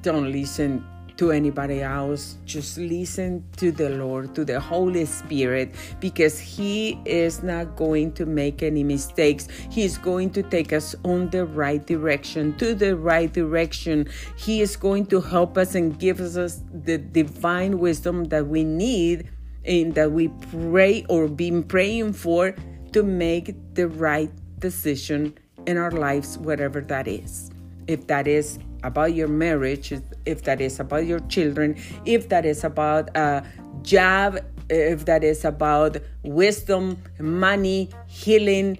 [0.00, 0.84] don't listen
[1.22, 2.36] to anybody else.
[2.44, 8.26] Just listen to the Lord, to the Holy Spirit, because He is not going to
[8.26, 9.46] make any mistakes.
[9.70, 14.08] He's going to take us on the right direction, to the right direction.
[14.36, 19.30] He is going to help us and give us the divine wisdom that we need
[19.64, 22.56] and that we pray or been praying for
[22.90, 27.52] to make the right decision in our lives, whatever that is.
[27.86, 29.92] If that is about your marriage,
[30.24, 33.44] if that is about your children, if that is about a
[33.82, 38.78] job, if that is about wisdom, money, healing,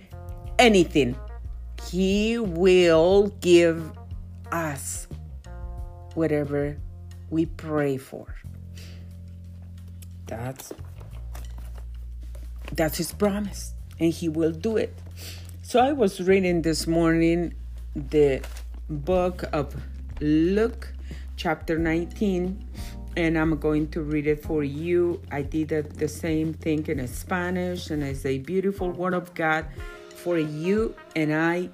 [0.58, 1.16] anything,
[1.90, 3.92] He will give
[4.50, 5.08] us
[6.14, 6.76] whatever
[7.30, 8.26] we pray for.
[10.26, 10.72] That's
[12.72, 14.94] that's his promise and he will do it.
[15.62, 17.54] So I was reading this morning
[17.94, 18.42] the
[18.88, 19.74] book of
[20.22, 20.94] Luke
[21.36, 22.64] chapter 19
[23.16, 25.20] and I'm going to read it for you.
[25.30, 29.66] I did the same thing in Spanish and it's a beautiful word of God
[30.14, 31.70] for you and I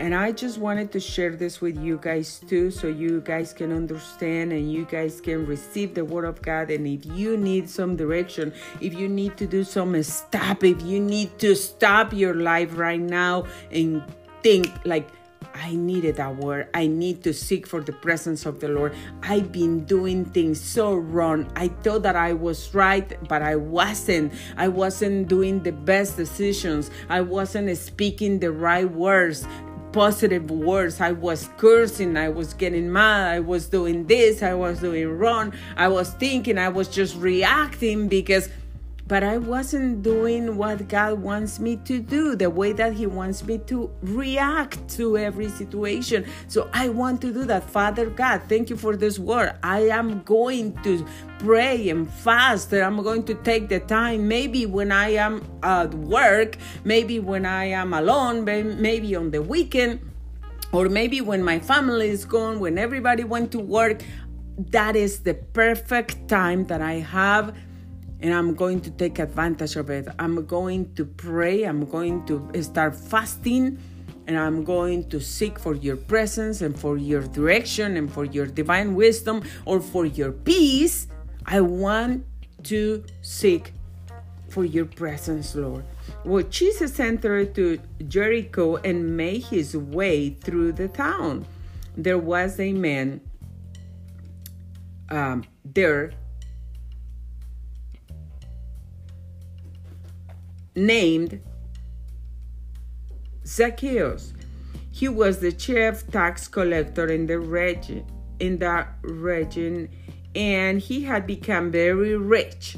[0.00, 3.72] and I just wanted to share this with you guys too, so you guys can
[3.72, 6.70] understand and you guys can receive the Word of God.
[6.70, 11.00] And if you need some direction, if you need to do some stop, if you
[11.00, 14.02] need to stop your life right now and
[14.42, 15.08] think like,
[15.54, 16.68] I needed that word.
[16.74, 18.94] I need to seek for the presence of the Lord.
[19.22, 21.50] I've been doing things so wrong.
[21.56, 24.32] I thought that I was right, but I wasn't.
[24.56, 26.90] I wasn't doing the best decisions.
[27.08, 29.46] I wasn't speaking the right words
[29.92, 31.00] positive words.
[31.00, 35.54] I was cursing, I was getting mad, I was doing this, I was doing wrong,
[35.74, 38.50] I was thinking, I was just reacting because
[39.08, 43.44] but I wasn't doing what God wants me to do, the way that He wants
[43.44, 46.26] me to react to every situation.
[46.48, 47.70] So I want to do that.
[47.70, 49.54] Father God, thank you for this word.
[49.62, 51.06] I am going to
[51.38, 52.72] pray and fast.
[52.72, 57.66] I'm going to take the time, maybe when I am at work, maybe when I
[57.66, 60.00] am alone, maybe on the weekend.
[60.72, 64.02] Or maybe when my family is gone, when everybody went to work,
[64.58, 67.54] that is the perfect time that I have
[68.20, 70.08] and I'm going to take advantage of it.
[70.18, 73.78] I'm going to pray, I'm going to start fasting,
[74.26, 78.46] and I'm going to seek for your presence and for your direction and for your
[78.46, 81.06] divine wisdom or for your peace.
[81.44, 82.24] I want
[82.64, 83.72] to seek
[84.48, 85.84] for your presence, Lord.
[86.24, 91.46] Well, Jesus entered to Jericho and made his way through the town.
[91.96, 93.20] There was a man
[95.08, 96.12] um, there
[100.76, 101.40] named
[103.46, 104.34] Zacchaeus.
[104.92, 108.04] He was the chief tax collector in the region,
[108.38, 109.88] in that region,
[110.34, 112.76] and he had become very rich.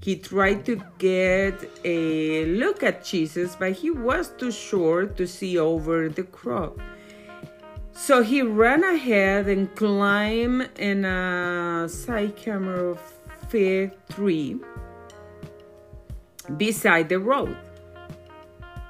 [0.00, 5.58] He tried to get a look at Jesus, but he was too short to see
[5.58, 6.78] over the crowd.
[7.92, 12.98] So he ran ahead and climbed in a sycamore
[13.48, 14.60] fig tree
[16.56, 17.56] beside the road,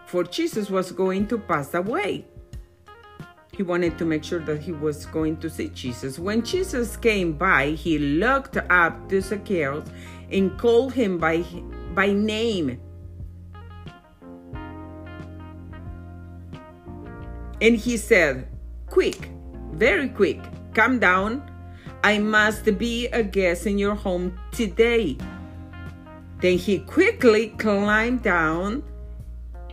[0.07, 2.27] for Jesus was going to pass away.
[3.57, 6.19] He wanted to make sure that he was going to see Jesus.
[6.19, 9.89] When Jesus came by, he looked up to Zacchaeus
[10.31, 11.45] and called him by,
[11.95, 12.81] by name.
[17.61, 18.49] And he said,
[18.89, 19.31] Quick,
[19.73, 20.41] very quick,
[20.75, 21.51] come down.
[22.03, 25.17] I must be a guest in your home today.
[26.45, 28.83] Then he quickly climbed down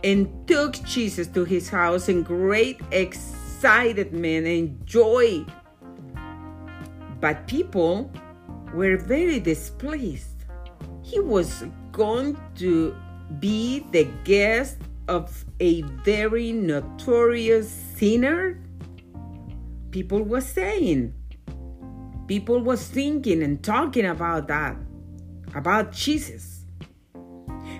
[0.02, 5.44] and took Jesus to his house in great excitement and joy.
[7.20, 8.10] But people
[8.72, 10.46] were very displeased.
[11.02, 12.96] He was going to
[13.38, 18.58] be the guest of a very notorious sinner.
[19.90, 21.12] People were saying,
[22.26, 24.74] people was thinking and talking about that,
[25.54, 26.61] about Jesus.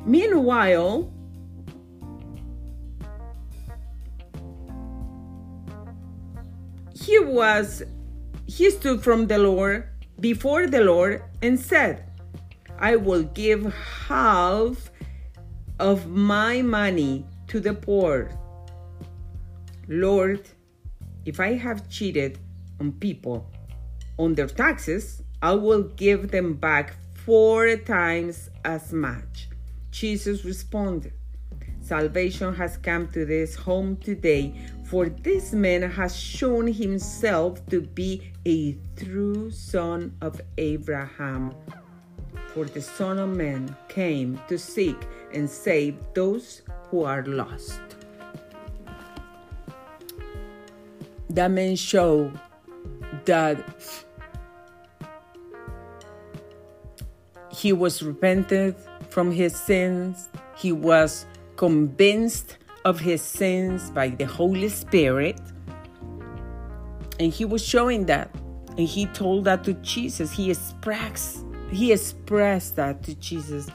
[0.04, 1.12] Meanwhile,
[6.94, 7.82] he was
[8.46, 9.88] he stood from the Lord
[10.20, 12.04] before the Lord and said,
[12.78, 13.72] I will give
[14.08, 14.90] half
[15.78, 18.30] of my money to the poor.
[19.88, 20.48] Lord,
[21.24, 22.38] if I have cheated
[22.80, 23.50] on people,
[24.18, 29.48] on their taxes, I will give them back four times as much.
[29.92, 31.12] Jesus responded,
[31.80, 38.32] Salvation has come to this home today, for this man has shown himself to be
[38.46, 41.54] a true son of Abraham.
[42.54, 44.96] For the Son of Man came to seek
[45.34, 47.80] and save those who are lost.
[51.30, 52.38] That man showed
[53.24, 53.58] that
[57.50, 58.76] he was repentant
[59.12, 60.30] from his sins.
[60.56, 65.38] He was convinced of his sins by the Holy Spirit.
[67.20, 68.34] And he was showing that.
[68.78, 70.32] And he told that to Jesus.
[70.32, 73.68] He expressed, he expressed that to Jesus.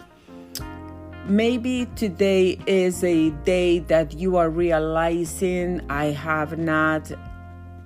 [1.27, 7.11] Maybe today is a day that you are realizing I have not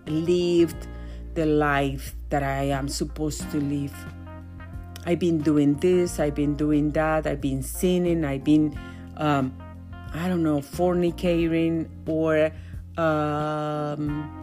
[0.06, 0.88] lived
[1.34, 3.96] the life that I am supposed to live.
[5.06, 8.78] I've been doing this, I've been doing that, I've been sinning, I've been,
[9.18, 9.56] um,
[10.14, 12.52] I don't know, fornicating, or
[12.98, 14.38] um,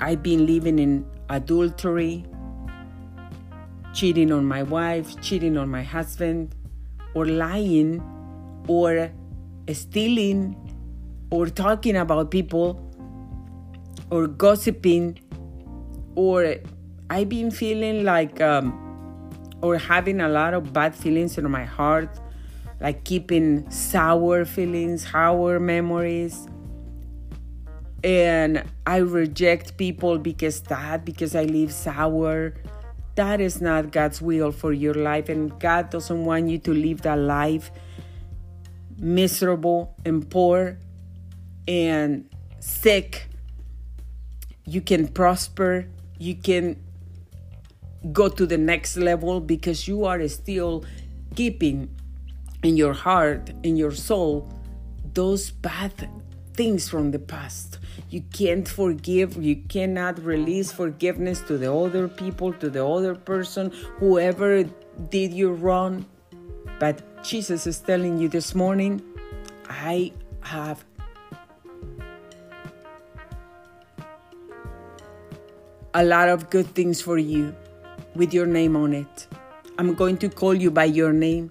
[0.00, 2.24] I've been living in adultery,
[3.94, 6.54] cheating on my wife, cheating on my husband,
[7.14, 8.02] or lying,
[8.66, 9.10] or
[9.72, 10.56] stealing,
[11.30, 12.82] or talking about people,
[14.10, 15.20] or gossiping,
[16.16, 16.56] or
[17.08, 18.82] I've been feeling like, um,
[19.62, 22.18] or having a lot of bad feelings in my heart,
[22.80, 26.46] like keeping sour feelings, sour memories.
[28.02, 32.54] And I reject people because that, because I live sour.
[33.14, 35.28] That is not God's will for your life.
[35.28, 37.70] And God doesn't want you to live that life
[38.98, 40.78] miserable and poor
[41.68, 42.28] and
[42.60, 43.28] sick.
[44.64, 45.88] You can prosper.
[46.18, 46.82] You can
[48.12, 50.84] go to the next level because you are still
[51.34, 51.88] keeping
[52.62, 54.52] in your heart, in your soul,
[55.14, 56.08] those bad
[56.54, 57.78] things from the past.
[58.10, 63.72] You can't forgive, you cannot release forgiveness to the other people, to the other person,
[63.98, 64.64] whoever
[65.10, 66.06] did you wrong.
[66.78, 69.02] But Jesus is telling you this morning,
[69.68, 70.84] I have
[75.94, 77.54] a lot of good things for you
[78.16, 79.26] with your name on it.
[79.78, 81.50] I'm going to call you by your name,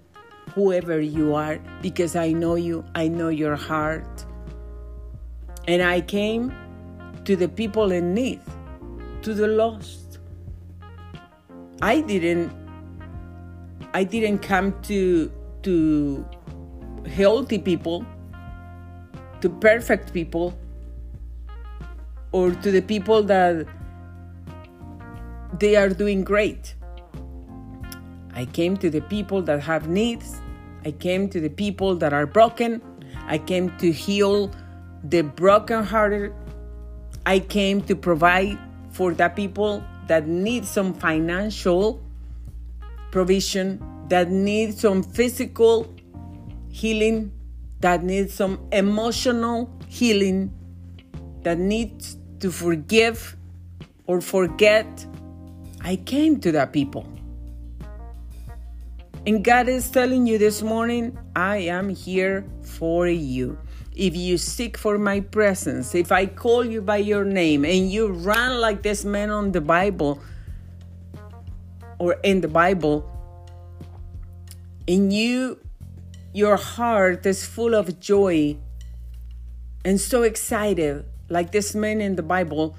[0.54, 4.26] whoever you are, because I know you, I know your heart.
[5.68, 6.54] And I came
[7.26, 8.40] to the people in need,
[9.24, 10.20] to the lost.
[11.82, 12.52] I didn't
[13.94, 15.32] I didn't come to
[15.64, 16.26] to
[17.08, 18.06] healthy people,
[19.42, 20.58] to perfect people,
[22.32, 23.68] or to the people that
[25.60, 26.76] they are doing great.
[28.34, 30.42] I came to the people that have needs.
[30.84, 32.82] I came to the people that are broken.
[33.28, 34.52] I came to heal
[35.04, 36.34] the brokenhearted.
[37.26, 42.02] I came to provide for the people that need some financial
[43.12, 45.94] provision, that need some physical
[46.70, 47.32] healing,
[47.80, 50.52] that need some emotional healing,
[51.44, 53.36] that needs to forgive
[54.08, 55.06] or forget
[55.86, 57.06] I came to that people.
[59.28, 63.60] And God is telling you this morning, I am here for you.
[63.96, 68.08] If you seek for my presence, if I call you by your name and you
[68.08, 70.20] run like this man on the Bible
[72.00, 73.06] or in the Bible,
[74.88, 75.60] and you
[76.34, 78.58] your heart is full of joy
[79.86, 82.76] and so excited, like this man in the Bible,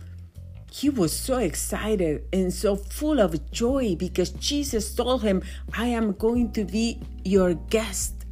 [0.71, 5.43] he was so excited and so full of joy because Jesus told him,
[5.73, 8.27] I am going to be your guest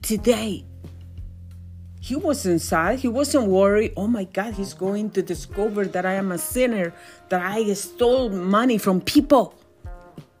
[0.00, 0.64] today.
[2.00, 2.98] He wasn't sad.
[2.98, 3.92] He wasn't worried.
[3.96, 6.92] Oh my God, he's going to discover that I am a sinner,
[7.28, 9.54] that I stole money from people.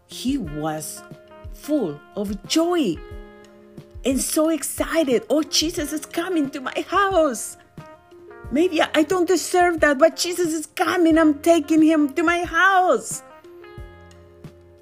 [0.06, 1.02] He was
[1.54, 2.96] full of joy
[4.04, 5.24] and so excited.
[5.30, 7.56] Oh, Jesus is coming to my house.
[8.52, 11.16] Maybe I don't deserve that, but Jesus is coming.
[11.16, 13.22] I'm taking him to my house.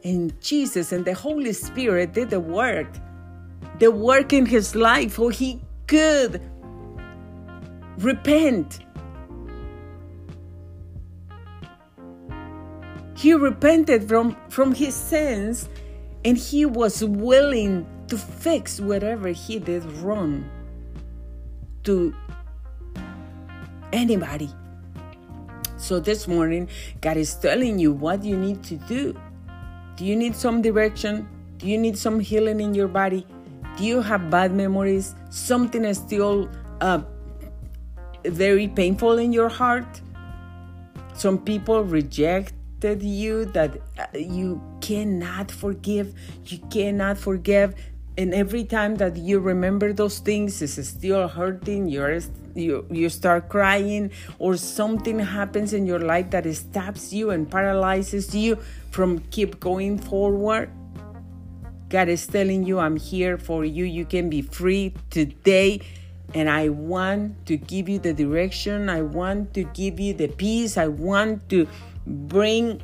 [0.03, 2.89] And Jesus and the Holy Spirit did the work,
[3.79, 6.43] the work in his life so he could
[7.99, 8.81] repent.
[13.17, 15.69] He repented from, from his sins
[16.25, 20.51] and he was willing to fix whatever he did wrong
[21.85, 22.15] to
[23.93, 24.51] anybody.
[25.77, 26.69] So this morning,
[27.01, 29.19] God is telling you what you need to do.
[29.97, 31.29] Do you need some direction?
[31.59, 33.27] Do you need some healing in your body?
[33.77, 35.15] Do you have bad memories?
[35.31, 36.49] Something is still
[36.81, 37.03] uh,
[38.25, 40.01] very painful in your heart?
[41.15, 46.15] Some people rejected you that uh, you cannot forgive.
[46.47, 47.75] You cannot forgive
[48.19, 52.21] and every time that you remember those things it's still hurting you're
[52.55, 58.35] you you start crying or something happens in your life that stops you and paralyzes
[58.35, 58.57] you
[58.91, 60.71] from keep going forward
[61.89, 63.85] god is telling you i'm here for you.
[63.85, 65.81] You can be free today
[66.35, 68.89] and i want to give you the direction.
[68.89, 70.77] I want to give you the peace.
[70.77, 71.67] I want to
[72.07, 72.83] bring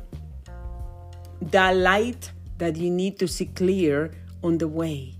[1.41, 4.11] the light that you need to see clear
[4.43, 5.16] on the way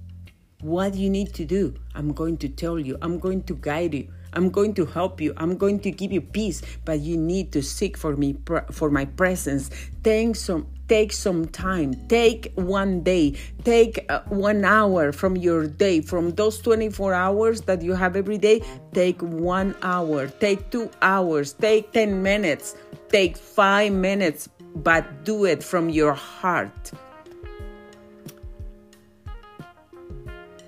[0.61, 1.73] what you need to do.
[1.95, 2.97] I'm going to tell you.
[3.01, 4.07] I'm going to guide you.
[4.33, 5.33] I'm going to help you.
[5.37, 8.37] I'm going to give you peace, but you need to seek for me
[8.71, 9.69] for my presence.
[10.03, 11.93] Take some take some time.
[12.07, 13.35] Take one day.
[13.63, 16.01] Take uh, 1 hour from your day.
[16.01, 18.61] From those 24 hours that you have every day,
[18.93, 20.27] take 1 hour.
[20.27, 21.53] Take 2 hours.
[21.53, 22.75] Take 10 minutes.
[23.09, 26.91] Take 5 minutes, but do it from your heart.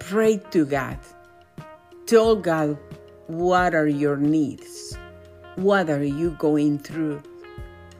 [0.09, 0.97] Pray to God.
[2.07, 2.79] Tell God
[3.27, 4.97] what are your needs?
[5.55, 7.21] What are you going through?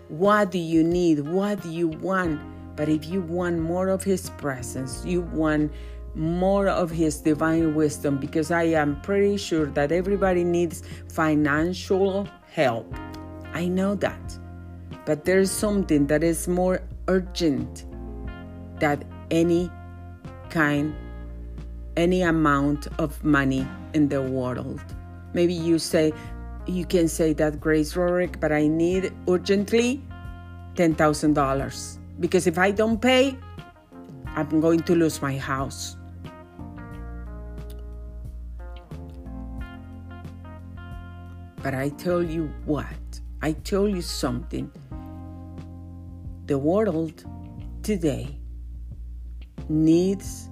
[0.07, 1.19] What do you need?
[1.19, 2.41] What do you want?
[2.75, 5.71] But if you want more of His presence, you want
[6.15, 12.91] more of His divine wisdom, because I am pretty sure that everybody needs financial help.
[13.53, 14.39] I know that.
[15.05, 17.85] But there's something that is more urgent
[18.79, 19.69] than any
[20.49, 20.95] kind
[21.99, 24.81] any amount of money in the world.
[25.33, 26.13] Maybe you say,
[26.65, 30.01] you can say that, Grace Rorick, but I need urgently
[30.75, 33.37] $10,000 because if I don't pay,
[34.27, 35.97] I'm going to lose my house.
[41.61, 44.71] But I tell you what, I tell you something.
[46.45, 47.25] The world
[47.83, 48.39] today
[49.67, 50.48] needs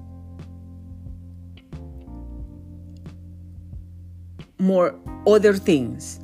[4.60, 4.96] more
[5.26, 6.20] other things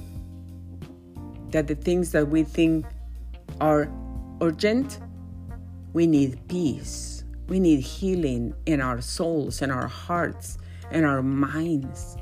[1.49, 2.85] that the things that we think
[3.61, 3.91] are
[4.41, 4.99] urgent.
[5.93, 7.23] We need peace.
[7.47, 10.57] We need healing in our souls and our hearts
[10.91, 12.17] and our minds.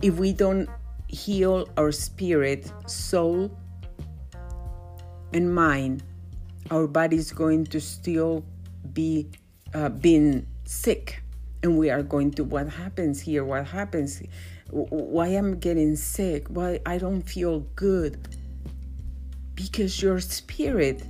[0.00, 0.68] If we don't
[1.08, 3.50] heal our spirit soul
[5.32, 6.04] and mind
[6.70, 8.44] our body is going to still
[8.92, 9.28] be
[9.74, 11.22] uh, being sick.
[11.62, 14.22] And we are going to what happens here what happens
[14.70, 18.18] why I'm getting sick, why I don't feel good.
[19.54, 21.02] Because your spirit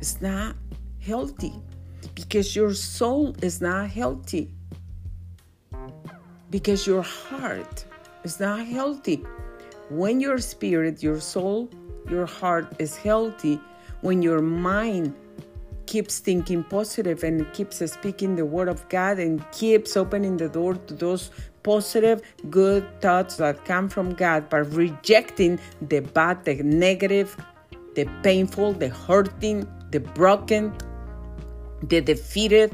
[0.00, 0.56] is not
[1.00, 1.54] healthy,
[2.14, 4.52] because your soul is not healthy,
[6.50, 7.84] because your heart
[8.24, 9.24] is not healthy.
[9.88, 11.70] When your spirit, your soul,
[12.10, 13.60] your heart is healthy,
[14.00, 15.14] when your mind
[15.86, 20.74] keeps thinking positive and keeps speaking the word of God and keeps opening the door
[20.74, 21.30] to those
[21.66, 27.36] positive, good thoughts that come from God, but rejecting the bad, the negative,
[27.96, 30.72] the painful, the hurting, the broken,
[31.82, 32.70] the defeated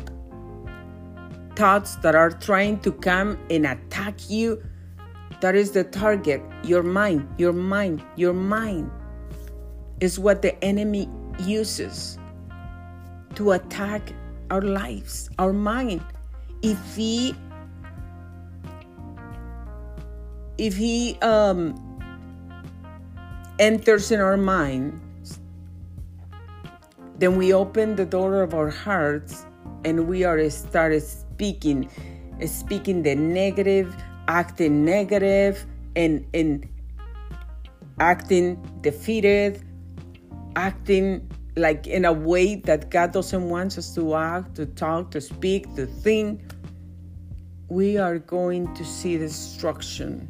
[1.57, 4.63] thoughts that are trying to come and attack you.
[5.41, 6.43] That is the target.
[6.63, 8.91] Your mind, your mind, your mind
[10.01, 11.09] is what the enemy
[11.41, 12.19] uses
[13.37, 14.13] to attack
[14.51, 16.03] our lives, our mind.
[16.61, 17.35] If he
[20.59, 21.75] if he um,
[23.59, 25.41] enters in our minds,
[27.19, 29.47] then we open the door of our hearts
[29.85, 31.89] and we are started speaking,
[32.47, 33.95] speaking the negative,
[34.29, 36.69] acting negative, and and
[38.01, 39.63] acting defeated,
[40.57, 45.21] acting like in a way that God doesn't want us to act, to talk, to
[45.21, 46.41] speak, to think,
[47.69, 50.29] we are going to see destruction.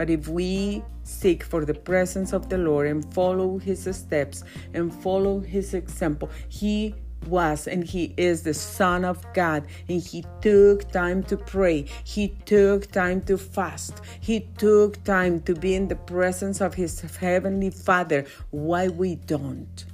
[0.00, 4.90] But if we seek for the presence of the Lord and follow his steps and
[4.90, 6.94] follow his example, he
[7.26, 11.84] was and he is the Son of God, and he took time to pray.
[12.04, 14.00] He took time to fast.
[14.20, 18.24] He took time to be in the presence of his heavenly Father.
[18.52, 19.84] Why we don't?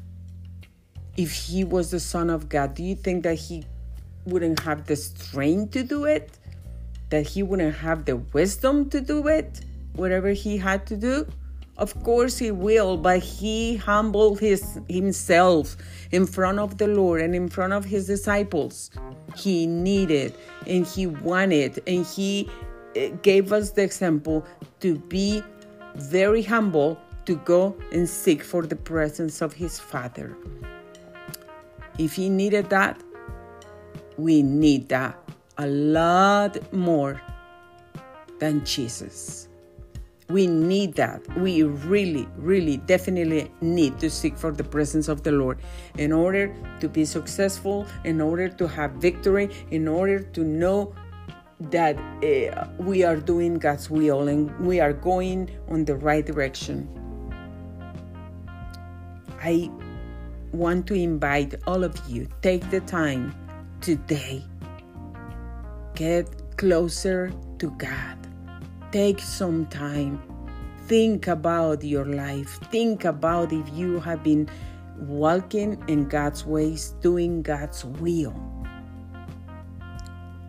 [1.17, 3.65] If he was the Son of God, do you think that he
[4.25, 6.31] wouldn't have the strength to do it?
[7.11, 9.63] That he wouldn't have the wisdom to do it?
[9.97, 11.27] Whatever he had to do?
[11.79, 15.77] Of course he will, but he humbled his himself
[16.11, 18.91] in front of the Lord and in front of his disciples.
[19.37, 20.35] He needed
[20.67, 22.49] and he wanted and he
[22.95, 24.47] eh, gave us the example
[24.81, 25.43] to be
[25.97, 30.35] very humble to go and seek for the presence of his father.
[31.99, 33.03] If he needed that,
[34.17, 35.19] we need that
[35.59, 37.21] a lot more
[38.39, 39.49] than Jesus.
[40.29, 41.23] We need that.
[41.39, 45.61] We really, really, definitely need to seek for the presence of the Lord
[45.99, 50.95] in order to be successful, in order to have victory, in order to know
[51.61, 56.89] that uh, we are doing God's will and we are going on the right direction.
[59.41, 59.71] I
[60.53, 63.35] want to invite all of you take the time
[63.81, 64.43] today
[65.95, 68.26] get closer to God
[68.97, 70.19] take some time.
[70.87, 72.59] Think about your life.
[72.71, 74.49] Think about if you have been
[74.97, 78.35] walking in God's ways doing God's will.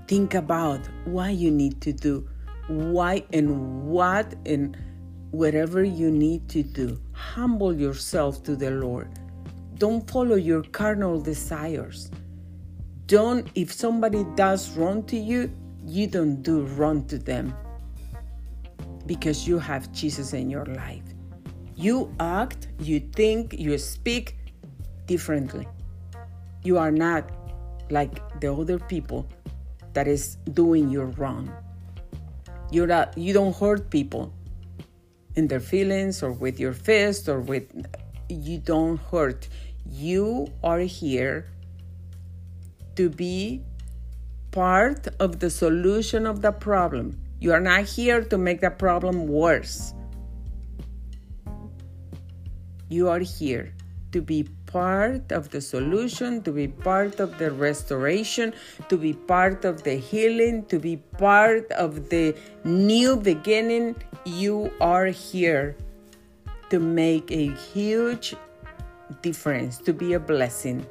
[0.08, 2.26] Think about what you need to do.
[2.70, 4.78] Why and what and
[5.32, 7.02] whatever you need to do.
[7.12, 9.10] Humble yourself to the Lord.
[9.78, 12.10] Don't follow your carnal desires.
[13.08, 15.52] Don't, if somebody does wrong to you,
[15.86, 17.54] you don't do wrong to them
[19.08, 21.04] because you have Jesus in your life.
[21.76, 24.38] You act, you think, you speak
[25.06, 25.68] differently.
[26.64, 27.32] You are not
[27.90, 29.28] like the other people
[29.94, 31.52] that is doing you wrong.
[32.72, 34.34] You're not, you don't hurt people
[35.36, 37.72] in their feelings or with your fist or with
[38.30, 39.48] you don't hurt
[39.90, 41.46] you are here
[42.96, 43.62] to be
[44.52, 47.22] part of the solution of the problem.
[47.40, 49.94] You are not here to make the problem worse.
[52.90, 53.74] You are here
[54.12, 58.54] to be part of the solution, to be part of the restoration,
[58.90, 63.96] to be part of the healing, to be part of the new beginning.
[64.26, 65.76] You are here
[66.70, 68.36] to make a huge
[69.22, 70.86] difference, to be a blessing.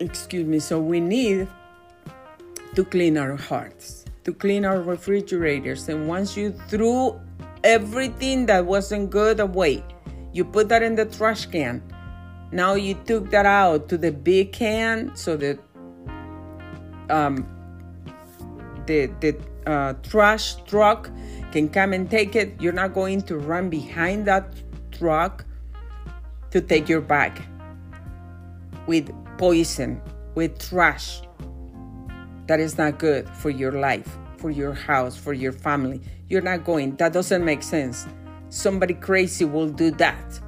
[0.00, 0.58] Excuse me.
[0.58, 1.48] So we need
[2.74, 5.88] to clean our hearts, to clean our refrigerators.
[5.88, 7.20] And once you threw
[7.62, 9.84] everything that wasn't good away,
[10.32, 11.82] you put that in the trash can.
[12.50, 15.58] Now you took that out to the big can so that
[17.10, 17.46] um,
[18.86, 21.10] the the uh, trash truck
[21.52, 22.60] can come and take it.
[22.60, 24.54] You're not going to run behind that
[24.92, 25.44] truck
[26.50, 27.42] to take your bag
[28.86, 30.00] with poison,
[30.34, 31.22] with trash
[32.46, 36.00] that is not good for your life, for your house, for your family.
[36.28, 36.96] You're not going.
[36.96, 38.06] That doesn't make sense.
[38.50, 40.40] Somebody crazy will do that,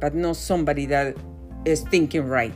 [0.00, 1.16] but not somebody that
[1.64, 2.54] is thinking right.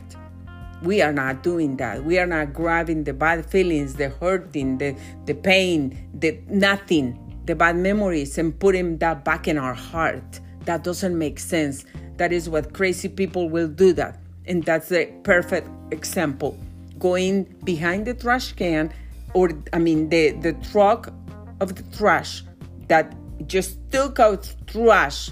[0.81, 2.03] We are not doing that.
[2.03, 7.55] We are not grabbing the bad feelings, the hurting, the, the pain, the nothing, the
[7.55, 10.39] bad memories, and putting that back in our heart.
[10.65, 11.85] That doesn't make sense.
[12.17, 14.19] That is what crazy people will do that.
[14.45, 16.57] And that's the perfect example.
[16.99, 18.93] Going behind the trash can
[19.33, 21.13] or I mean the, the truck
[21.59, 22.43] of the trash
[22.87, 23.15] that
[23.47, 25.31] just took out trash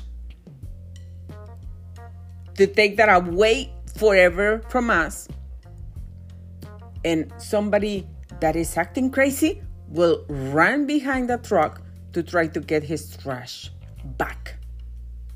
[2.56, 5.28] to take that away forever from us.
[7.06, 8.08] And somebody
[8.40, 11.82] that is acting crazy will run behind the truck
[12.14, 13.72] to try to get his trash
[14.18, 14.58] back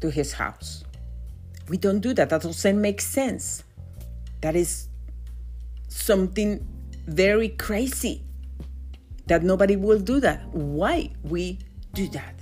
[0.01, 0.83] to his house.
[1.69, 2.29] We don't do that.
[2.29, 3.63] That doesn't make sense.
[4.41, 4.87] That is
[5.91, 6.65] something
[7.07, 8.23] very crazy
[9.27, 10.47] that nobody will do that.
[10.53, 11.59] Why we
[11.93, 12.35] do that?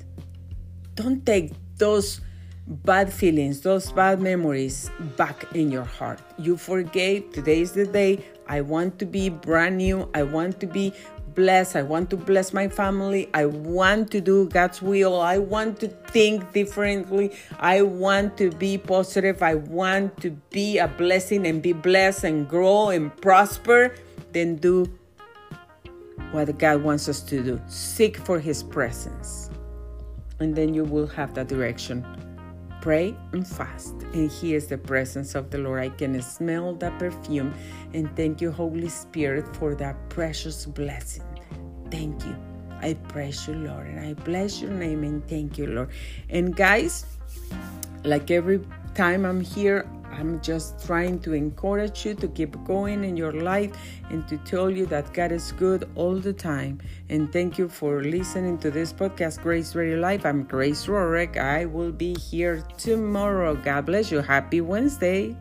[0.95, 2.21] Don't take those
[2.67, 6.21] bad feelings, those bad memories back in your heart.
[6.37, 7.31] You forgave.
[7.31, 8.23] Today is the day.
[8.47, 10.09] I want to be brand new.
[10.13, 10.93] I want to be
[11.39, 11.77] blessed.
[11.77, 13.29] I want to bless my family.
[13.33, 15.21] I want to do God's will.
[15.21, 17.31] I want to think differently.
[17.59, 19.41] I want to be positive.
[19.41, 23.95] I want to be a blessing and be blessed and grow and prosper.
[24.33, 24.91] Then do
[26.31, 27.61] what God wants us to do.
[27.67, 29.49] Seek for His presence.
[30.41, 32.03] And then you will have that direction.
[32.81, 33.95] Pray and fast.
[34.13, 35.79] And here's the presence of the Lord.
[35.79, 37.53] I can smell the perfume.
[37.93, 41.28] And thank you, Holy Spirit, for that precious blessing.
[41.91, 42.35] Thank you.
[42.81, 45.89] I praise you, Lord, and I bless your name and thank you, Lord.
[46.29, 47.05] And guys,
[48.03, 48.61] like every
[48.95, 53.71] time I'm here, I'm just trying to encourage you to keep going in your life
[54.09, 56.79] and to tell you that God is good all the time.
[57.09, 60.25] And thank you for listening to this podcast, Grace Radio Life.
[60.25, 61.37] I'm Grace Rorick.
[61.37, 63.55] I will be here tomorrow.
[63.55, 64.19] God bless you.
[64.19, 65.35] Happy Wednesday.